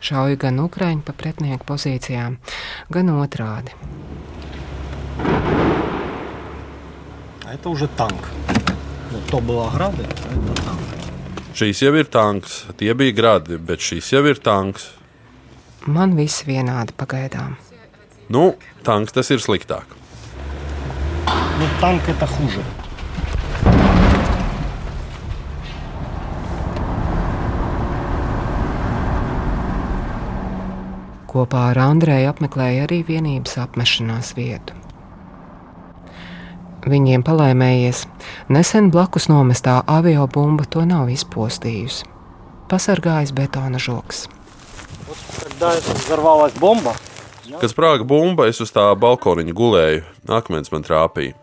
Šauja 0.00 0.38
gan 0.40 0.62
Ukrāņi 0.62 1.04
pa 1.04 1.12
pretinieku 1.12 1.66
pozīcijām, 1.68 2.38
gan 2.88 3.12
otrādi. 3.12 3.76
А 7.44 7.54
это 7.54 7.68
уже 7.68 7.88
танк. 7.88 8.28
Вот 9.10 9.26
то 9.30 9.40
было 9.40 9.68
ограды, 9.68 10.04
а 10.04 10.32
это 10.32 10.62
танк. 10.62 10.80
Šīs 11.60 11.80
jau 11.82 11.92
ir 11.98 12.06
tanks, 12.06 12.64
tie 12.78 12.94
bija 12.94 13.12
gradi, 13.12 13.58
bet 13.58 13.82
šīs 13.82 14.12
jau 14.14 14.22
ir 14.30 14.38
tanks. 14.38 14.86
Man 15.86 16.14
viss 16.16 16.44
vienādi 16.46 16.94
pagaidām. 16.96 17.56
Nu, 18.30 18.54
tanks 18.86 19.12
tas 19.12 19.30
ir 19.34 19.42
sliktāk. 19.42 19.84
Ну, 21.26 21.66
танк 21.80 22.08
это 22.08 22.26
хуже. 22.26 22.62
Kopā 31.30 31.66
ar 31.70 31.78
Andreju 31.78 32.30
apmeklēja 32.32 32.86
arī 32.88 33.02
vienības 33.06 33.58
apmešanās 33.62 34.32
vietu. 34.38 34.74
Viņiem 36.86 37.22
palaimējies, 37.26 38.06
nesen 38.48 38.88
blakus 38.90 39.28
nomestā 39.28 39.82
avio 39.86 40.24
bumba 40.32 40.64
to 40.64 40.86
nav 40.88 41.10
izpostījusi. 41.12 42.08
Pasargājis 42.70 43.34
betona 43.36 43.78
žoks. 43.78 44.28
Когда 45.42 45.74
взорвалась 45.94 46.52
бомба, 46.54 46.94
Kad 47.58 47.72
sprāga 47.72 48.04
bumba, 48.06 48.46
es 48.46 48.60
uz 48.62 48.70
tā 48.70 48.84
balkoniņa 48.94 49.52
gulēju, 49.56 50.02
akmens 50.30 50.70
man 50.70 50.84
trāpīja. 50.86 51.34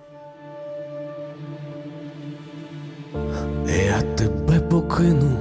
Я 3.68 4.02
тебе 4.16 4.60
покину, 4.72 5.36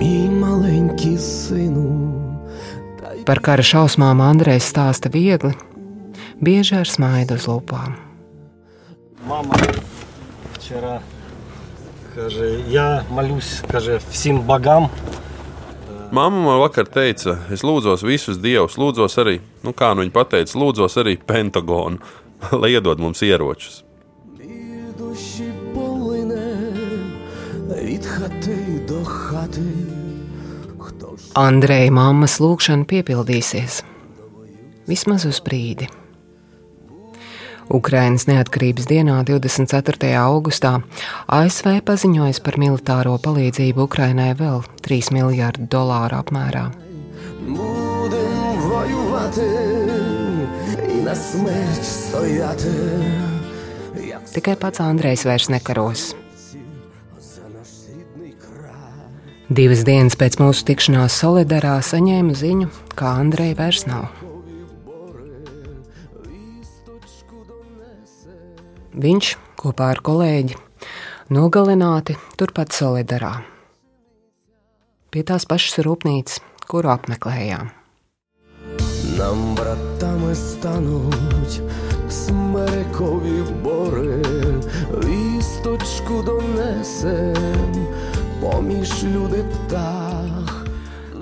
мій 0.00 0.28
маленький 0.30 1.18
сину. 1.18 2.14
Par 3.26 3.42
kara 3.44 3.62
šausmām 3.62 4.22
Andrejs 4.24 4.64
stāsta 4.72 5.12
viegli, 5.12 5.52
bieži 6.40 6.78
ar 6.80 6.88
smaidu 6.88 7.36
uz 7.36 7.44
lūpām. 7.50 7.98
мама 9.24 9.54
вчера, 10.54 11.02
каже, 12.14 12.60
я 12.68 13.04
молюсь, 13.10 13.62
каже, 13.68 14.00
всем 14.10 14.42
богам, 14.42 14.90
Māma 16.10 16.40
man 16.40 16.56
vakar 16.56 16.86
teica, 16.88 17.34
es 17.52 17.60
lūdzos 17.60 18.00
visus 18.00 18.38
dievus, 18.40 18.78
lūdzos 18.80 19.18
arī, 19.20 19.42
nu 19.60 19.74
kā 19.76 19.90
nu 19.92 20.06
viņa 20.06 20.22
teica, 20.32 20.54
lūdzos 20.56 20.96
arī 21.02 21.18
Pentagonu, 21.20 22.00
lai 22.62 22.70
iedod 22.72 22.98
mums 22.98 23.20
ieročus. 23.22 23.84
Душі 24.98 25.52
полине 25.74 26.72
від 27.82 28.06
хати 28.06 28.58
до 28.88 29.04
хати. 29.04 29.60
Andreja 31.34 31.92
mammas 31.92 32.38
lūgšana 32.42 32.86
piepildīsies. 32.88 33.82
Vismaz 34.88 35.26
uz 35.28 35.38
brīdi. 35.44 35.86
Ukrainas 37.73 38.27
neatkarības 38.29 38.85
dienā, 38.85 39.17
24. 39.25 40.13
augustā, 40.21 40.75
ASV 41.25 41.79
paziņoja 41.87 42.43
par 42.45 42.59
militāro 42.61 43.15
palīdzību 43.17 43.87
Ukrainai 43.87 44.31
vēl 44.37 44.61
3 44.85 45.09
miljardu 45.17 45.65
dolāru 45.73 46.19
apmērā. 46.21 46.67
Tikai 54.33 54.55
pats 54.61 54.81
Andrejs 54.81 55.25
vairs 55.25 55.49
nekaros. 55.49 56.11
Divas 59.53 59.83
dienas 59.85 60.15
pēc 60.17 60.39
mūsu 60.41 60.65
tikšanās 60.69 61.17
Solidarā 61.19 61.75
saņēmu 61.85 62.37
ziņu, 62.37 62.69
ka 62.97 63.17
Andrei 63.21 63.57
vairs 63.57 63.83
nav. 63.89 64.22
Viņš 68.98 69.30
kopā 69.60 69.92
ar 69.94 70.02
kolēģi 70.04 70.56
nogalināti 71.34 72.16
turpat 72.38 72.72
Solidarā. 72.72 73.34
Pie 75.08 75.24
tās 75.24 75.48
pašas 75.48 75.80
rūpnīcas, 75.86 76.40
kuru 76.68 76.92
apmeklējām. 76.92 77.72
Нам 79.18 79.54
братами 79.54 80.34
стануть 80.34 81.60
смерекові 82.08 83.42
бори, 83.62 84.22
вісточку 85.04 86.22
донесем 86.22 87.86
поміж 88.40 89.04
люди 89.04 89.44
птах. 89.52 90.66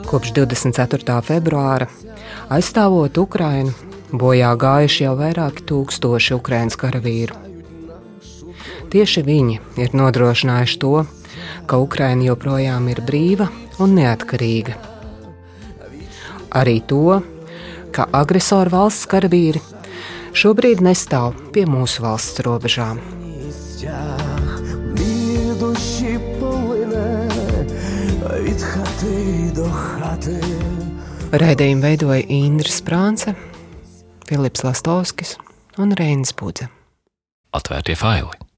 Kopš 0.06 0.32
24. 0.32 1.18
februāra, 1.26 1.88
aizstāvot 2.48 3.18
Ukrainu, 3.18 3.72
bojā 4.12 4.52
gājuši 4.54 5.02
jau 5.08 5.16
vairāki 5.18 5.66
tūkstoši 5.66 6.36
Ukraiņas 6.38 6.78
karavīru. 6.78 7.39
Tieši 8.91 9.21
viņi 9.23 9.59
ir 9.79 9.93
nodrošinājuši 9.95 10.79
to, 10.83 11.05
ka 11.63 11.79
Ukraina 11.79 12.25
joprojām 12.27 12.89
ir 12.91 12.99
brīva 13.07 13.47
un 13.79 13.95
neatkarīga. 13.95 14.75
Arī 16.59 16.81
to, 16.83 17.21
ka 17.95 18.09
agresoru 18.11 18.73
valsts 18.73 19.07
karavīri 19.07 19.61
šobrīd 20.35 20.83
nestāv 20.83 21.39
pie 21.55 21.63
mūsu 21.69 22.03
valsts 22.03 22.43
robežām. 22.43 22.99
Raidījumu 31.31 31.87
veidoja 31.87 32.27
Indra 32.27 32.75
Sprānce, 32.75 33.37
Filips 34.27 34.67
Lastovskis 34.67 35.37
un 35.79 35.95
Reinis 35.95 36.35
Budze. 36.35 36.67
Atvērtie 37.55 37.95
faili! 37.95 38.50